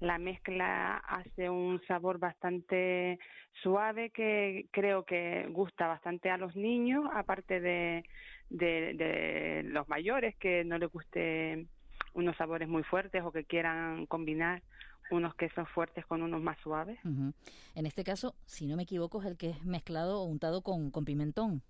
la 0.00 0.18
mezcla 0.18 0.96
hace 0.98 1.48
un 1.48 1.80
sabor 1.86 2.18
bastante 2.18 3.18
suave 3.62 4.10
que 4.10 4.66
creo 4.70 5.04
que 5.04 5.46
gusta 5.50 5.86
bastante 5.86 6.30
a 6.30 6.36
los 6.36 6.54
niños, 6.54 7.08
aparte 7.14 7.60
de, 7.60 8.04
de, 8.50 9.62
los 9.64 9.88
mayores 9.88 10.36
que 10.36 10.64
no 10.64 10.78
les 10.78 10.90
guste 10.90 11.66
unos 12.14 12.36
sabores 12.36 12.68
muy 12.68 12.82
fuertes 12.82 13.22
o 13.24 13.32
que 13.32 13.44
quieran 13.44 14.06
combinar 14.06 14.62
unos 15.10 15.34
quesos 15.36 15.68
fuertes 15.70 16.04
con 16.06 16.22
unos 16.22 16.42
más 16.42 16.58
suaves. 16.58 16.98
En 17.04 17.86
este 17.86 18.04
caso, 18.04 18.34
si 18.44 18.66
no 18.66 18.76
me 18.76 18.82
equivoco, 18.82 19.20
es 19.22 19.28
el 19.28 19.36
que 19.36 19.50
es 19.50 19.64
mezclado 19.64 20.20
o 20.20 20.24
untado 20.24 20.62
con, 20.62 20.90
con 20.90 21.04
pimentón. 21.04 21.62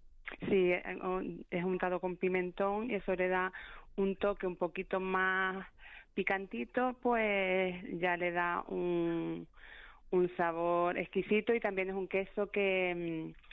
Sí, 0.48 0.72
es 1.50 1.64
untado 1.64 2.00
con 2.00 2.16
pimentón 2.16 2.90
y 2.90 2.94
eso 2.94 3.14
le 3.14 3.28
da 3.28 3.52
un 3.96 4.16
toque 4.16 4.46
un 4.46 4.56
poquito 4.56 4.98
más 5.00 5.66
picantito, 6.16 6.96
pues 7.02 7.76
ya 8.00 8.16
le 8.16 8.32
da 8.32 8.64
un, 8.68 9.46
sabor 10.38 10.96
exquisito 10.96 11.54
y 11.54 11.60
también 11.60 11.90
es 11.90 11.94
un 11.94 12.08
queso 12.08 12.50
que 12.50 13.34
mm, 13.34 13.46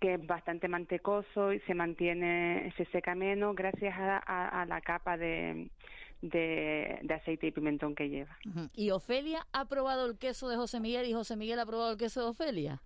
que 0.00 0.14
es 0.14 0.26
bastante 0.26 0.68
mantecoso 0.68 1.52
y 1.52 1.58
se 1.60 1.74
mantiene, 1.74 2.72
se 2.76 2.84
seca 2.86 3.14
menos 3.14 3.56
gracias 3.56 3.94
a, 3.96 4.62
a, 4.62 4.66
la 4.66 4.80
capa 4.80 5.16
de, 5.16 5.68
de, 6.22 6.98
de, 7.02 7.14
aceite 7.14 7.48
y 7.48 7.50
pimentón 7.50 7.94
que 7.94 8.08
lleva. 8.08 8.36
¿Y 8.74 8.90
Ofelia 8.90 9.46
ha 9.52 9.64
probado 9.66 10.06
el 10.06 10.16
queso 10.16 10.48
de 10.48 10.56
José 10.56 10.78
Miguel 10.80 11.06
y 11.06 11.12
José 11.12 11.36
Miguel 11.36 11.58
ha 11.58 11.66
probado 11.66 11.92
el 11.92 11.98
queso 11.98 12.20
de 12.22 12.28
Ofelia? 12.28 12.80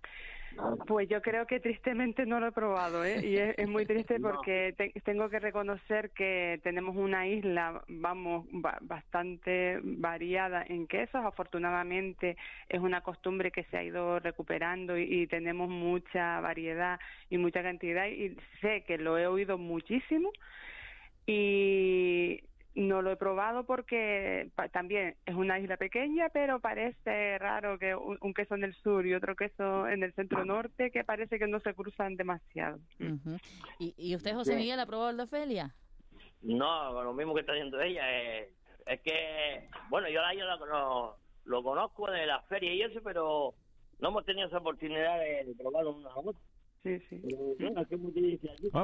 Pues 0.87 1.07
yo 1.07 1.21
creo 1.21 1.45
que 1.45 1.59
tristemente 1.59 2.25
no 2.25 2.39
lo 2.39 2.47
he 2.47 2.51
probado, 2.51 3.03
¿eh? 3.03 3.25
Y 3.25 3.37
es, 3.37 3.67
muy 3.67 3.85
triste 3.85 4.19
porque 4.21 4.75
tengo 5.03 5.29
que 5.29 5.39
reconocer 5.39 6.11
que 6.11 6.59
tenemos 6.63 6.95
una 6.95 7.27
isla, 7.27 7.83
vamos, 7.87 8.45
bastante 8.81 9.79
variada 9.83 10.63
en 10.67 10.87
quesos. 10.87 11.23
Afortunadamente 11.23 12.37
es 12.67 12.79
una 12.79 13.01
costumbre 13.01 13.51
que 13.51 13.63
se 13.65 13.77
ha 13.77 13.83
ido 13.83 14.19
recuperando 14.19 14.97
y, 14.97 15.27
tenemos 15.29 15.69
mucha 15.69 16.39
variedad 16.39 16.99
y 17.29 17.37
mucha 17.37 17.61
cantidad 17.61 18.07
y 18.07 18.35
sé 18.61 18.83
que 18.87 18.97
lo 18.97 19.17
he 19.17 19.27
oído 19.27 19.57
muchísimo 19.57 20.31
y 21.27 22.41
no 22.75 23.01
lo 23.01 23.11
he 23.11 23.17
probado 23.17 23.65
porque 23.65 24.51
también 24.71 25.15
es 25.25 25.35
una 25.35 25.59
isla 25.59 25.77
pequeña, 25.77 26.29
pero 26.29 26.59
parece 26.59 27.37
raro 27.37 27.79
que 27.79 27.95
un, 27.95 28.33
queso 28.33 28.55
en 28.55 28.63
el 28.63 28.73
sur 28.75 29.05
y 29.05 29.13
otro 29.13 29.35
queso 29.35 29.87
en 29.87 30.03
el 30.03 30.13
centro 30.13 30.45
norte, 30.45 30.91
que 30.91 31.03
parece 31.03 31.39
que 31.39 31.47
no 31.47 31.59
se 31.59 31.73
cruzan 31.73 32.15
demasiado. 32.15 32.79
¿Y, 33.79 34.15
usted, 34.15 34.33
José 34.33 34.55
Miguel, 34.55 34.79
ha 34.79 34.85
probado 34.85 35.09
el 35.09 35.17
de 35.17 35.23
Ofelia? 35.23 35.75
No, 36.41 37.03
lo 37.03 37.13
mismo 37.13 37.33
que 37.33 37.41
está 37.41 37.53
diciendo 37.53 37.81
ella. 37.81 38.03
Eh, 38.05 38.49
es 38.85 39.01
que, 39.01 39.69
bueno, 39.89 40.07
yo, 40.09 40.21
yo 40.37 40.65
lo, 40.65 41.17
lo, 41.45 41.63
conozco 41.63 42.09
de 42.09 42.25
la 42.25 42.41
feria 42.43 42.73
y 42.73 42.81
eso, 42.81 43.01
pero 43.03 43.53
no 43.99 44.09
hemos 44.09 44.25
tenido 44.25 44.47
esa 44.47 44.59
oportunidad 44.59 45.19
de, 45.19 45.53
probarlo 45.57 45.95
una 45.95 46.15
otra. 46.15 46.41
Sí, 46.83 46.97
sí. 47.09 47.21
Bueno, 47.59 47.85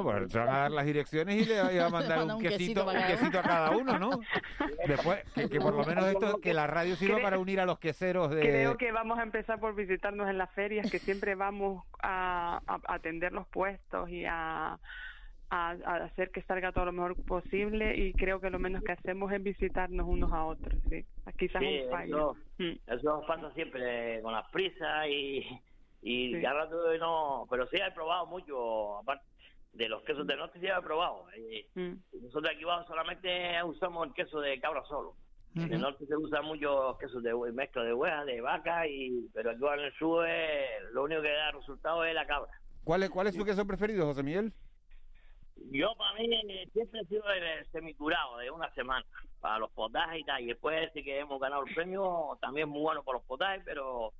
pues 0.02 0.32
te 0.32 0.38
van 0.38 0.48
a 0.48 0.58
dar 0.58 0.70
las 0.70 0.84
direcciones 0.84 1.36
y 1.36 1.44
le 1.46 1.60
van 1.60 1.78
a 1.78 1.88
mandar 1.88 2.24
un, 2.24 2.40
quesito, 2.40 2.86
un 2.86 3.06
quesito 3.06 3.38
a 3.38 3.42
cada 3.42 3.70
uno, 3.70 3.98
¿no? 3.98 4.10
Después, 4.86 5.24
que, 5.34 5.58
por 5.58 5.74
lo 5.74 5.84
menos 5.84 6.06
esto, 6.06 6.38
que 6.40 6.52
la 6.52 6.66
radio 6.66 6.94
sirva 6.96 7.20
para 7.22 7.38
unir 7.38 7.58
a 7.58 7.64
los 7.64 7.78
queseros 7.78 8.30
de... 8.30 8.40
Creo 8.42 8.76
que 8.76 8.92
vamos 8.92 9.18
a 9.18 9.22
empezar 9.22 9.58
por 9.60 9.74
visitarnos 9.74 10.28
en 10.28 10.36
las 10.36 10.50
ferias, 10.52 10.90
que 10.90 10.98
siempre 10.98 11.34
vamos 11.34 11.84
a, 12.02 12.60
atender 12.86 13.32
los 13.32 13.46
puestos 13.46 14.10
y 14.10 14.26
a, 14.26 14.78
a, 15.48 15.70
hacer 16.04 16.30
que 16.30 16.42
salga 16.42 16.72
todo 16.72 16.84
lo 16.84 16.92
mejor 16.92 17.16
posible 17.24 17.96
y 17.96 18.12
creo 18.12 18.40
que 18.40 18.50
lo 18.50 18.58
menos 18.58 18.82
que 18.84 18.92
hacemos 18.92 19.32
es 19.32 19.42
visitarnos 19.42 20.06
unos 20.06 20.32
a 20.34 20.44
otros, 20.44 20.78
sí. 20.90 21.06
Quizás 21.38 21.62
un 21.62 21.90
fallo. 21.90 22.16
Eso, 22.16 22.36
mm. 22.58 22.92
eso 22.92 23.24
pasa 23.26 23.50
siempre 23.54 24.20
con 24.20 24.34
las 24.34 24.46
prisas 24.50 25.06
y 25.08 25.46
y 26.08 26.40
ya 26.40 26.52
rato 26.52 26.76
no, 26.98 27.48
pero 27.50 27.66
sí 27.66 27.78
he 27.78 27.90
probado 27.90 28.26
mucho, 28.26 28.98
aparte 28.98 29.26
de 29.72 29.88
los 29.88 30.04
quesos 30.04 30.24
del 30.24 30.38
norte 30.38 30.60
sí 30.60 30.66
he 30.66 30.82
probado. 30.82 31.24
Eh, 31.36 31.66
mm. 31.74 32.22
Nosotros 32.22 32.52
aquí 32.54 32.62
abajo 32.62 32.86
solamente 32.86 33.60
usamos 33.64 34.06
el 34.06 34.14
queso 34.14 34.40
de 34.40 34.60
cabra 34.60 34.84
solo. 34.84 35.16
En 35.56 35.72
el 35.72 35.80
norte 35.80 36.06
se 36.06 36.14
usa 36.14 36.42
mucho 36.42 36.96
quesos 37.00 37.22
de 37.22 37.34
mezcla 37.52 37.82
de 37.82 37.94
hueá, 37.94 38.24
de 38.24 38.42
vaca, 38.42 38.86
y 38.86 39.26
pero 39.32 39.50
aquí 39.50 39.60
en 39.64 39.84
el 39.86 39.92
sur 39.94 40.24
lo 40.92 41.04
único 41.04 41.22
que 41.22 41.30
da 41.30 41.50
resultado 41.50 42.04
es 42.04 42.14
la 42.14 42.26
cabra. 42.26 42.52
¿Cuál 42.84 43.02
es, 43.02 43.10
cuál 43.10 43.26
es 43.26 43.34
su 43.34 43.44
queso 43.44 43.66
preferido, 43.66 44.04
José 44.04 44.22
Miguel? 44.22 44.52
Yo 45.72 45.92
para 45.96 46.12
mí 46.18 46.28
siempre 46.72 47.00
he 47.00 47.06
sido 47.06 47.24
el 47.30 47.66
semicurado 47.72 48.36
de 48.36 48.50
una 48.50 48.72
semana 48.74 49.04
para 49.40 49.58
los 49.58 49.72
potajes 49.72 50.20
y 50.20 50.24
tal. 50.24 50.42
Y 50.42 50.46
después 50.46 50.92
de 50.92 51.02
que 51.02 51.18
hemos 51.18 51.40
ganado 51.40 51.64
el 51.66 51.74
premio, 51.74 52.38
también 52.40 52.68
muy 52.68 52.82
bueno 52.82 53.02
para 53.02 53.18
los 53.18 53.26
potajes, 53.26 53.62
pero 53.64 54.12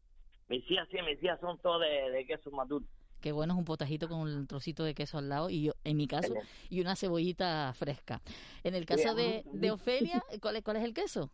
mis 0.49 0.71
hijas 0.71 0.89
sí, 0.91 0.99
mis 1.03 1.23
hijas 1.23 1.41
son 1.41 1.59
todas 1.59 1.89
de, 2.13 2.25
queso 2.27 2.51
maduro. 2.51 2.85
Qué 3.21 3.33
bueno 3.33 3.55
es 3.55 3.59
un 3.59 3.65
potajito 3.65 4.09
con 4.09 4.21
un 4.21 4.47
trocito 4.47 4.85
de 4.85 4.95
queso 4.95 5.19
al 5.19 5.29
lado 5.29 5.51
y 5.51 5.65
yo, 5.65 5.73
en 5.85 5.97
mi 5.97 6.07
caso, 6.07 6.35
y 6.69 6.81
una 6.81 6.95
cebollita 6.97 7.73
fresca. 7.75 8.21
En 8.63 8.75
el 8.75 8.85
caso 8.87 9.15
de, 9.15 9.43
de 9.53 9.71
Ofelia, 9.71 10.23
¿cuál 10.41 10.57
es, 10.57 10.63
¿cuál 10.63 10.77
es 10.77 10.85
el 10.85 10.95
queso 10.95 11.31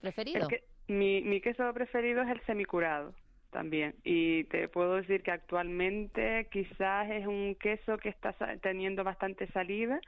preferido? 0.00 0.48
mi, 0.86 1.22
mi 1.22 1.40
queso 1.40 1.72
preferido 1.72 2.22
es 2.22 2.28
el 2.28 2.40
semicurado 2.46 3.14
también. 3.50 3.94
Y 4.04 4.44
te 4.44 4.68
puedo 4.68 4.96
decir 4.96 5.22
que 5.22 5.30
actualmente 5.30 6.48
quizás 6.50 7.10
es 7.10 7.26
un 7.26 7.56
queso 7.56 7.98
que 7.98 8.10
está 8.10 8.34
teniendo 8.62 9.04
bastante 9.04 9.46
salida. 9.48 10.00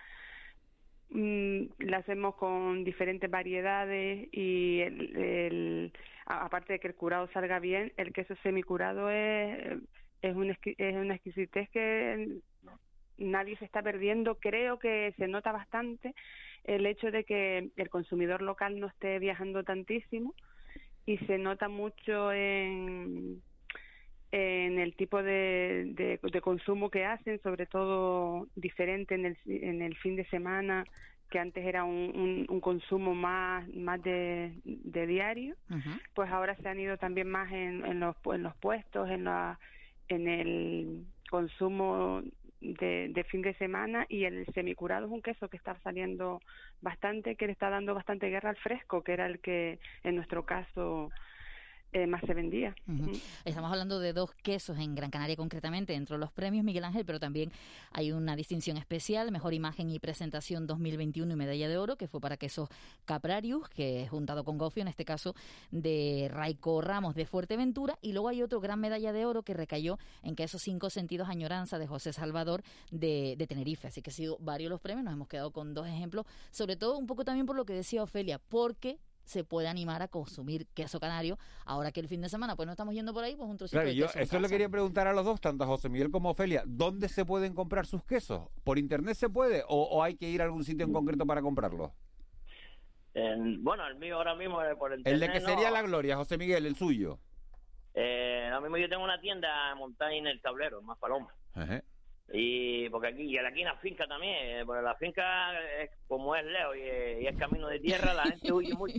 Mm, 1.11 1.65
la 1.79 1.99
hacemos 1.99 2.37
con 2.37 2.85
diferentes 2.85 3.29
variedades 3.29 4.29
y 4.33 4.81
el, 4.81 5.93
aparte 6.27 6.75
de 6.75 6.79
que 6.79 6.89
el 6.89 6.95
curado 6.95 7.29
salga 7.33 7.59
bien, 7.59 7.93
el 7.97 8.13
queso 8.13 8.37
semicurado 8.45 9.11
es, 9.11 9.79
es, 10.23 10.37
un, 10.37 10.51
es 10.51 10.97
una 10.97 11.15
exquisitez 11.15 11.69
que 11.71 12.39
nadie 13.19 13.57
se 13.57 13.65
está 13.65 13.83
perdiendo. 13.83 14.37
Creo 14.37 14.79
que 14.79 15.13
se 15.17 15.27
nota 15.27 15.51
bastante 15.51 16.15
el 16.65 16.87
hecho 16.87 17.11
de 17.11 17.25
que 17.25 17.71
el 17.77 17.91
consumidor 17.91 18.43
local 18.43 18.79
no 18.79 18.87
esté 18.87 19.19
viajando 19.19 19.65
tantísimo 19.65 20.35
y 21.07 21.19
se 21.19 21.39
nota 21.39 21.69
mucho 21.69 22.33
en, 22.33 23.43
en 24.33 24.79
el 24.79 24.95
tipo 24.95 25.23
de, 25.23 26.19
de, 26.23 26.41
consumo 26.41 26.91
que 26.91 27.05
hacen, 27.05 27.41
sobre 27.43 27.67
todo 27.67 28.47
diferente 28.55 29.15
en 29.15 29.27
el, 29.27 29.37
en 29.47 29.83
el 29.83 29.97
fin 29.97 30.17
de 30.17 30.25
semana 30.27 30.85
que 31.31 31.39
antes 31.39 31.65
era 31.65 31.85
un, 31.85 32.47
un, 32.49 32.61
consumo 32.61 33.15
más, 33.15 33.67
más 33.73 34.03
de, 34.03 34.53
de 34.65 35.07
diario, 35.07 35.55
pues 36.15 36.31
ahora 36.31 36.57
se 36.57 36.69
han 36.69 36.81
ido 36.81 36.99
también 36.99 37.29
más 37.31 37.51
en, 37.53 37.85
en, 37.85 38.01
los, 38.01 38.17
en 38.33 38.43
los 38.43 38.57
puestos, 38.57 39.09
en, 39.09 39.25
la, 39.25 39.59
en 40.09 40.27
el 40.27 41.05
consumo 41.31 42.23
de, 42.61 43.11
de, 43.11 43.25
fin 43.25 43.43
de 43.43 43.55
semana 43.55 44.07
y 44.09 44.25
el 44.25 44.45
semicurado 44.47 45.07
es 45.07 45.13
un 45.13 45.23
queso 45.23 45.49
que 45.49 45.57
está 45.57 45.79
saliendo 45.83 46.41
bastante, 46.83 47.37
que 47.37 47.47
le 47.47 47.53
está 47.53 47.71
dando 47.71 47.95
bastante 47.95 48.29
guerra 48.29 48.51
al 48.51 48.57
fresco, 48.57 49.03
que 49.03 49.13
era 49.13 49.27
el 49.27 49.39
que 49.39 49.79
en 50.03 50.17
nuestro 50.17 50.45
caso 50.45 51.11
eh, 51.93 52.07
más 52.07 52.21
se 52.27 52.35
vendía. 52.35 52.75
Estamos 53.45 53.71
hablando 53.73 53.99
de 53.99 54.13
dos 54.13 54.33
quesos 54.35 54.79
en 54.79 54.95
Gran 54.95 55.11
Canaria 55.11 55.37
concretamente 55.37 55.93
dentro 55.93 56.17
de 56.17 56.21
los 56.21 56.31
premios 56.31 56.65
Miguel 56.65 56.85
Ángel, 56.85 57.05
pero 57.05 57.19
también 57.19 57.51
hay 57.93 58.13
una 58.13 58.37
distinción 58.37 58.77
especial, 58.77 59.33
Mejor 59.33 59.55
Imagen 59.55 59.91
y 59.91 59.99
Presentación 59.99 60.67
2021 60.67 61.33
y 61.33 61.37
Medalla 61.37 61.69
de 61.69 61.79
Oro, 61.79 61.97
que 61.97 62.07
fue 62.07 62.21
para 62.21 62.37
quesos 62.37 62.69
Caprarius, 63.05 63.69
que 63.69 64.03
es 64.03 64.11
juntado 64.11 64.45
con 64.45 64.57
Gofio, 64.57 64.83
en 64.83 64.89
este 64.89 65.05
caso 65.05 65.35
de 65.71 66.29
Raico 66.31 66.81
Ramos 66.81 67.15
de 67.15 67.27
Fuerteventura, 67.27 67.99
y 68.01 68.13
luego 68.13 68.29
hay 68.29 68.43
otro 68.43 68.61
gran 68.61 68.81
medalla 68.81 69.13
de 69.13 69.27
oro 69.27 69.43
que 69.43 69.55
recayó 69.55 69.99
en 70.23 70.37
quesos 70.37 70.63
Cinco 70.63 70.91
Sentidos 70.91 71.29
Añoranza 71.29 71.79
de 71.79 71.87
José 71.87 72.13
Salvador 72.13 72.63
de, 72.91 73.35
de 73.37 73.47
Tenerife. 73.47 73.89
Así 73.89 74.01
que 74.03 74.11
han 74.11 74.15
sido 74.15 74.37
varios 74.39 74.71
los 74.71 74.81
premios, 74.81 75.05
nos 75.05 75.15
hemos 75.15 75.29
quedado 75.29 75.51
con 75.51 75.75
dos 75.75 75.87
ejemplos, 75.89 76.27
sobre 76.51 76.77
todo 76.77 76.99
un 76.99 77.07
poco 77.07 77.25
también 77.25 77.47
por 77.47 77.57
lo 77.57 77.65
que 77.65 77.73
decía 77.73 78.03
Ofelia, 78.03 78.39
porque 78.39 78.99
se 79.31 79.45
puede 79.45 79.69
animar 79.69 80.03
a 80.03 80.09
consumir 80.09 80.67
queso 80.75 80.99
canario. 80.99 81.39
Ahora 81.65 81.93
que 81.93 82.01
el 82.01 82.09
fin 82.09 82.21
de 82.21 82.29
semana 82.29 82.57
pues 82.57 82.67
no 82.67 82.73
estamos 82.73 82.93
yendo 82.95 83.15
por 83.15 83.23
ahí, 83.23 83.37
pues 83.37 83.49
un 83.49 83.57
trocito 83.57 83.77
Claro, 83.77 83.89
de 83.89 83.95
yo 83.95 84.07
en 84.13 84.23
eso 84.23 84.41
le 84.41 84.49
quería 84.49 84.69
preguntar 84.69 85.07
a 85.07 85.13
los 85.13 85.25
dos, 85.25 85.41
tanto 85.41 85.63
a 85.63 85.67
José 85.69 85.89
Miguel 85.89 86.11
como 86.11 86.29
a 86.29 86.33
Ofelia, 86.33 86.65
¿dónde 86.67 87.09
se 87.09 87.25
pueden 87.25 87.55
comprar 87.55 87.87
sus 87.87 88.03
quesos? 88.05 88.49
¿Por 88.65 88.77
internet 88.79 89.15
se 89.15 89.29
puede 89.31 89.63
o, 89.69 89.83
o 89.85 90.03
hay 90.03 90.17
que 90.17 90.29
ir 90.29 90.43
a 90.43 90.47
algún 90.47 90.65
sitio 90.65 90.85
en 90.85 90.93
concreto 90.93 91.25
para 91.25 91.41
comprarlos? 91.43 91.93
En- 93.15 93.63
bueno, 93.63 93.87
el 93.87 93.97
mío 93.97 94.17
ahora 94.17 94.35
mismo 94.35 94.61
es 94.63 94.77
por 94.77 94.93
El 94.93 94.99
internet. 95.01 95.21
de 95.21 95.33
que 95.33 95.41
no. 95.41 95.49
sería 95.49 95.71
la 95.71 95.83
gloria, 95.83 96.17
José 96.17 96.37
Miguel, 96.37 96.67
el 96.67 96.75
suyo. 96.77 97.19
Eh, 97.95 98.45
ahora 98.47 98.61
mismo 98.61 98.77
yo 98.79 98.89
tengo 98.89 99.03
una 99.05 99.21
tienda 99.21 99.75
montada 99.77 100.11
ahí 100.11 100.19
en 100.19 100.27
el 100.27 100.41
tablero, 100.41 100.81
en 100.81 100.87
más 100.87 100.99
paloma. 100.99 101.29
Ajá. 101.55 101.83
Y 102.33 102.89
porque 102.91 103.09
aquí, 103.09 103.23
y 103.23 103.39
aquí 103.39 103.61
en 103.61 103.67
la 103.67 103.77
finca 103.79 104.07
también, 104.07 104.37
eh, 104.61 104.63
porque 104.65 104.83
la 104.83 104.95
finca 104.95 105.59
es 105.83 105.91
como 106.07 106.37
es 106.37 106.45
lejos 106.45 106.77
y, 106.77 106.81
es- 106.83 107.23
y 107.23 107.27
es 107.27 107.37
camino 107.37 107.67
de 107.67 107.81
tierra, 107.81 108.15
la 108.15 108.23
gente 108.25 108.53
huye 108.53 108.73
mucho. 108.75 108.95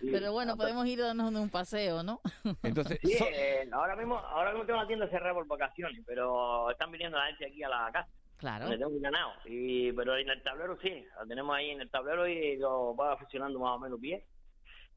Sí, 0.00 0.08
Pero 0.10 0.32
bueno, 0.32 0.56
podemos 0.56 0.86
ir 0.86 0.98
dándonos 1.00 1.40
un 1.40 1.48
paseo, 1.48 2.02
¿no? 2.02 2.20
Entonces, 2.62 2.98
Sí, 3.02 3.16
eh, 3.32 3.66
ahora 3.72 3.96
mismo 3.96 4.18
ahora 4.18 4.50
mismo 4.50 4.66
tengo 4.66 4.80
la 4.80 4.86
tienda 4.86 5.08
cerrada 5.08 5.32
por 5.34 5.46
vacaciones, 5.46 6.02
pero 6.06 6.70
están 6.70 6.90
viniendo 6.92 7.16
la 7.16 7.26
gente 7.28 7.46
aquí 7.46 7.62
a 7.62 7.68
la 7.70 7.90
casa. 7.92 8.08
Claro. 8.36 8.68
Le 8.68 8.76
tengo 8.76 8.90
un 8.90 9.00
ganado. 9.00 9.32
Y, 9.46 9.92
pero 9.92 10.16
en 10.16 10.28
el 10.28 10.42
tablero 10.42 10.76
sí, 10.82 11.02
la 11.18 11.24
tenemos 11.26 11.56
ahí 11.56 11.70
en 11.70 11.80
el 11.80 11.88
tablero 11.90 12.26
y 12.28 12.56
lo 12.58 12.94
va 12.94 13.12
aficionando 13.14 13.58
más 13.58 13.76
o 13.76 13.78
menos 13.78 13.98
bien. 14.00 14.22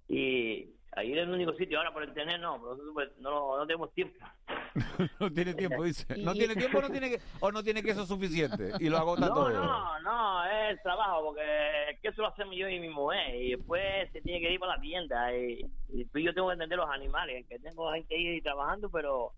Y 0.09 0.65
ahí 0.93 1.11
es 1.11 1.17
el 1.19 1.29
único 1.29 1.53
sitio, 1.53 1.77
ahora 1.77 1.93
por 1.93 2.03
internet 2.03 2.39
no, 2.39 2.57
pero 2.57 2.71
nosotros 2.71 2.93
pues, 2.93 3.09
no, 3.19 3.57
no 3.57 3.67
tenemos 3.67 3.93
tiempo. 3.93 4.15
no 5.19 5.31
tiene 5.31 5.53
tiempo, 5.53 5.83
dice. 5.83 6.05
¿No 6.17 6.33
tiene 6.33 6.55
tiempo 6.55 6.77
o 6.77 6.81
no 6.81 6.89
tiene, 6.89 7.09
que- 7.09 7.19
o 7.39 7.51
no 7.51 7.63
tiene 7.63 7.83
queso 7.83 8.05
suficiente? 8.05 8.71
Y 8.79 8.89
lo 8.89 8.97
agota 8.97 9.27
no, 9.27 9.33
todo. 9.33 9.49
No, 9.49 9.99
no, 10.01 10.45
es 10.45 10.71
el 10.71 10.81
trabajo, 10.81 11.25
porque 11.25 11.41
es 11.91 11.99
que 11.99 12.07
eso 12.09 12.21
lo 12.21 12.29
hacemos 12.29 12.55
yo 12.55 12.67
y 12.69 12.79
mi 12.79 12.89
mujer, 12.89 13.35
y 13.35 13.51
después 13.55 14.11
se 14.11 14.21
tiene 14.21 14.39
que 14.39 14.53
ir 14.53 14.59
para 14.59 14.75
la 14.75 14.81
tienda, 14.81 15.35
y, 15.35 15.65
y 15.89 16.23
yo 16.23 16.33
tengo 16.33 16.47
que 16.47 16.53
entender 16.53 16.77
los 16.77 16.89
animales, 16.89 17.45
que 17.47 17.59
tengo 17.59 17.91
gente 17.91 18.15
ahí 18.15 18.41
trabajando, 18.41 18.89
pero 18.89 19.31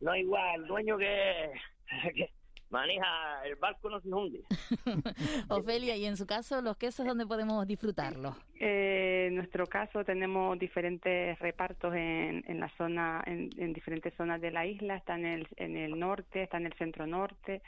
no 0.00 0.14
es 0.14 0.22
igual, 0.22 0.62
el 0.62 0.66
dueño 0.66 0.96
que, 0.98 1.52
que 2.14 2.30
maneja 2.70 3.44
el 3.44 3.56
barco 3.56 3.90
no 3.90 4.00
se 4.00 4.08
hunde. 4.08 4.42
Ofelia, 5.48 5.96
y 5.96 6.04
en 6.04 6.16
su 6.16 6.26
caso, 6.26 6.60
los 6.62 6.76
quesos, 6.76 7.06
¿dónde 7.06 7.26
podemos 7.26 7.66
disfrutarlos? 7.66 8.36
Eh, 8.60 9.26
en 9.28 9.36
nuestro 9.36 9.66
caso 9.66 10.04
tenemos 10.04 10.58
diferentes 10.58 11.38
repartos 11.38 11.94
en, 11.94 12.44
en 12.46 12.60
la 12.60 12.68
zona, 12.76 13.22
en, 13.26 13.50
en 13.58 13.72
diferentes 13.72 14.14
zonas 14.14 14.40
de 14.40 14.50
la 14.50 14.66
isla. 14.66 14.96
Está 14.96 15.14
en 15.16 15.26
el, 15.26 15.48
en 15.56 15.76
el 15.76 15.98
norte, 15.98 16.42
está 16.42 16.56
en 16.58 16.66
el 16.66 16.74
centro 16.74 17.06
norte, 17.06 17.62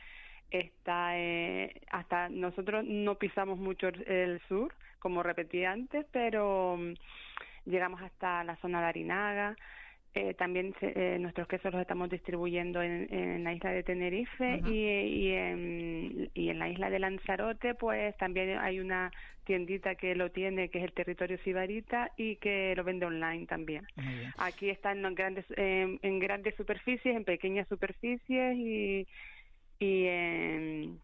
está 0.51 1.19
eh, 1.19 1.81
hasta 1.91 2.29
nosotros 2.29 2.85
no 2.85 3.17
pisamos 3.17 3.59
mucho 3.59 3.89
el, 3.89 4.03
el 4.11 4.41
sur, 4.49 4.75
como 4.99 5.23
repetí 5.23 5.65
antes, 5.65 6.07
pero 6.13 6.77
mm, 6.79 6.93
llegamos 7.71 8.03
hasta 8.03 8.45
la 8.45 8.57
zona 8.57 8.81
de 8.81 8.87
Arinaga. 8.87 9.57
Eh, 10.13 10.35
también 10.35 10.75
se- 10.81 10.93
eh, 10.97 11.19
nuestros 11.21 11.47
quesos 11.47 11.73
los 11.73 11.81
estamos 11.83 12.11
distribuyendo 12.11 12.83
en, 12.83 13.07
en 13.15 13.45
la 13.45 13.55
isla 13.55 13.71
de 13.71 13.85
Tenerife 13.85 14.61
y, 14.67 14.85
y, 14.89 15.31
en, 15.35 16.31
y 16.35 16.49
en 16.49 16.59
la 16.59 16.69
isla 16.69 16.91
de 16.91 16.99
Lanzarote, 16.99 17.75
pues 17.77 18.17
también 18.17 18.59
hay 18.59 18.81
una 18.81 19.13
tiendita 19.45 19.95
que 19.95 20.17
lo 20.17 20.31
tiene, 20.33 20.69
que 20.69 20.79
es 20.79 20.85
el 20.85 20.93
territorio 20.93 21.39
Sibarita, 21.45 22.11
y 22.17 22.37
que 22.37 22.75
lo 22.77 22.83
vende 22.83 23.07
online 23.07 23.47
también. 23.47 23.87
Aquí 24.37 24.69
están 24.71 25.05
en 25.05 25.15
grandes, 25.15 25.45
en, 25.57 26.01
en 26.03 26.19
grandes 26.19 26.57
superficies, 26.57 27.15
en 27.15 27.25
pequeñas 27.25 27.69
superficies 27.69 28.57
y, 28.57 29.07
y 29.79 30.07
en 30.07 30.99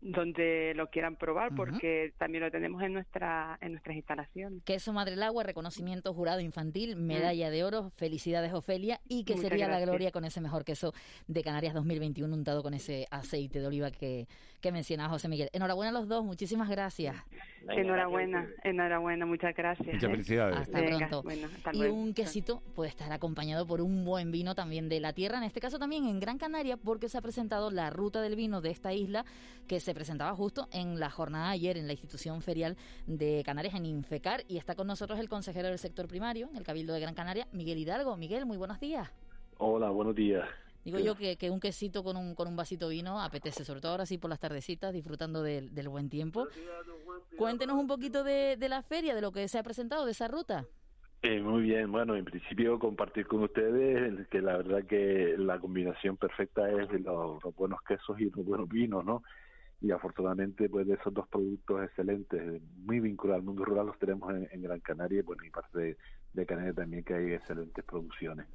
donde 0.00 0.72
lo 0.74 0.88
quieran 0.88 1.16
probar, 1.16 1.54
porque 1.54 2.12
también 2.18 2.44
lo 2.44 2.50
tenemos 2.50 2.82
en 2.82 2.92
nuestra 2.92 3.58
en 3.60 3.72
nuestras 3.72 3.96
instalaciones. 3.96 4.62
Queso 4.64 4.92
Madre 4.92 5.12
del 5.12 5.22
Agua, 5.22 5.42
reconocimiento 5.42 6.12
jurado 6.14 6.40
infantil, 6.40 6.96
medalla 6.96 7.50
de 7.50 7.64
oro, 7.64 7.90
felicidades 7.96 8.52
Ofelia, 8.52 9.00
y 9.08 9.24
que. 9.24 9.34
Muchas 9.34 9.50
sería 9.50 9.68
la 9.68 9.80
gloria 9.80 10.10
con 10.10 10.24
ese 10.24 10.40
mejor 10.40 10.64
queso 10.64 10.92
de 11.26 11.42
Canarias 11.42 11.74
2021 11.74 12.34
untado 12.34 12.62
con 12.62 12.74
ese 12.74 13.06
aceite 13.10 13.60
de 13.60 13.66
oliva 13.66 13.90
que, 13.90 14.26
que 14.60 14.72
mencionaba 14.72 15.10
José 15.10 15.28
Miguel. 15.28 15.48
Enhorabuena 15.52 15.90
a 15.90 15.92
los 15.92 16.08
dos, 16.08 16.24
muchísimas 16.24 16.68
gracias. 16.68 17.16
Enhorabuena, 17.68 18.48
enhorabuena, 18.62 19.26
muchas 19.26 19.54
gracias. 19.54 19.94
Muchas 19.94 20.10
felicidades. 20.10 20.56
Hasta 20.56 20.80
Venga, 20.80 20.98
pronto. 20.98 21.22
bueno, 21.22 21.46
hasta 21.46 21.74
y 21.74 21.82
un 21.82 22.14
quesito 22.14 22.62
puede 22.74 22.90
estar 22.90 23.12
acompañado 23.12 23.66
por 23.66 23.80
un 23.80 24.04
buen 24.04 24.30
vino 24.30 24.54
también 24.54 24.88
de 24.88 25.00
la 25.00 25.12
tierra, 25.12 25.38
en 25.38 25.44
este 25.44 25.60
caso 25.60 25.78
también 25.78 26.06
en 26.06 26.20
Gran 26.20 26.38
Canaria, 26.38 26.76
porque 26.76 27.08
se 27.08 27.18
ha 27.18 27.22
presentado 27.22 27.70
la 27.70 27.90
ruta 27.90 28.22
del 28.22 28.36
vino 28.36 28.60
de 28.60 28.70
esta 28.70 28.92
isla 28.92 29.24
que 29.66 29.80
se 29.86 29.94
presentaba 29.94 30.34
justo 30.34 30.66
en 30.72 30.98
la 30.98 31.10
jornada 31.10 31.50
de 31.50 31.54
ayer 31.54 31.76
en 31.76 31.86
la 31.86 31.92
institución 31.92 32.42
ferial 32.42 32.76
de 33.06 33.44
Canarias 33.46 33.72
en 33.76 33.86
Infecar 33.86 34.42
y 34.48 34.56
está 34.56 34.74
con 34.74 34.88
nosotros 34.88 35.20
el 35.20 35.28
consejero 35.28 35.68
del 35.68 35.78
sector 35.78 36.08
primario, 36.08 36.48
en 36.50 36.56
el 36.56 36.64
Cabildo 36.64 36.92
de 36.92 36.98
Gran 36.98 37.14
Canaria, 37.14 37.46
Miguel 37.52 37.78
Hidalgo. 37.78 38.16
Miguel, 38.16 38.46
muy 38.46 38.56
buenos 38.56 38.80
días. 38.80 39.08
Hola, 39.58 39.90
buenos 39.90 40.16
días. 40.16 40.44
Digo 40.84 40.98
yo 40.98 41.14
que, 41.14 41.36
que 41.36 41.50
un 41.50 41.60
quesito 41.60 42.02
con 42.02 42.16
un, 42.16 42.34
con 42.34 42.48
un 42.48 42.56
vasito 42.56 42.88
de 42.88 42.96
vino 42.96 43.20
apetece, 43.20 43.64
sobre 43.64 43.80
todo 43.80 43.92
ahora 43.92 44.06
sí 44.06 44.18
por 44.18 44.28
las 44.28 44.40
tardecitas, 44.40 44.92
disfrutando 44.92 45.44
del, 45.44 45.72
del 45.72 45.88
buen 45.88 46.10
tiempo. 46.10 46.48
Cuéntenos 47.38 47.76
un 47.76 47.86
poquito 47.86 48.24
de, 48.24 48.56
de 48.56 48.68
la 48.68 48.82
feria, 48.82 49.14
de 49.14 49.20
lo 49.20 49.30
que 49.30 49.46
se 49.46 49.56
ha 49.56 49.62
presentado, 49.62 50.04
de 50.04 50.10
esa 50.10 50.26
ruta. 50.26 50.66
Eh, 51.22 51.40
muy 51.40 51.62
bien, 51.62 51.92
bueno, 51.92 52.16
en 52.16 52.24
principio 52.24 52.80
compartir 52.80 53.28
con 53.28 53.44
ustedes 53.44 54.26
que 54.28 54.42
la 54.42 54.56
verdad 54.56 54.84
que 54.84 55.36
la 55.38 55.60
combinación 55.60 56.16
perfecta 56.16 56.68
es 56.70 56.88
de 56.88 56.98
los, 56.98 57.42
los 57.44 57.54
buenos 57.54 57.80
quesos 57.82 58.18
y 58.20 58.30
los 58.30 58.44
buenos 58.44 58.68
vinos, 58.68 59.04
¿no? 59.04 59.22
Y 59.80 59.90
afortunadamente, 59.90 60.68
pues 60.70 60.86
de 60.86 60.94
esos 60.94 61.12
dos 61.12 61.28
productos 61.28 61.84
excelentes, 61.84 62.62
muy 62.84 62.98
vinculados 63.00 63.40
al 63.40 63.46
mundo 63.46 63.64
rural, 63.64 63.86
los 63.86 63.98
tenemos 63.98 64.34
en, 64.34 64.48
en 64.50 64.62
Gran 64.62 64.80
Canaria 64.80 65.18
y 65.18 65.22
bueno, 65.22 65.44
y 65.44 65.50
parte 65.50 65.78
de, 65.78 65.96
de 66.32 66.46
Canarias 66.46 66.74
también 66.76 67.04
que 67.04 67.14
hay 67.14 67.32
excelentes 67.34 67.84
producciones. 67.84 68.46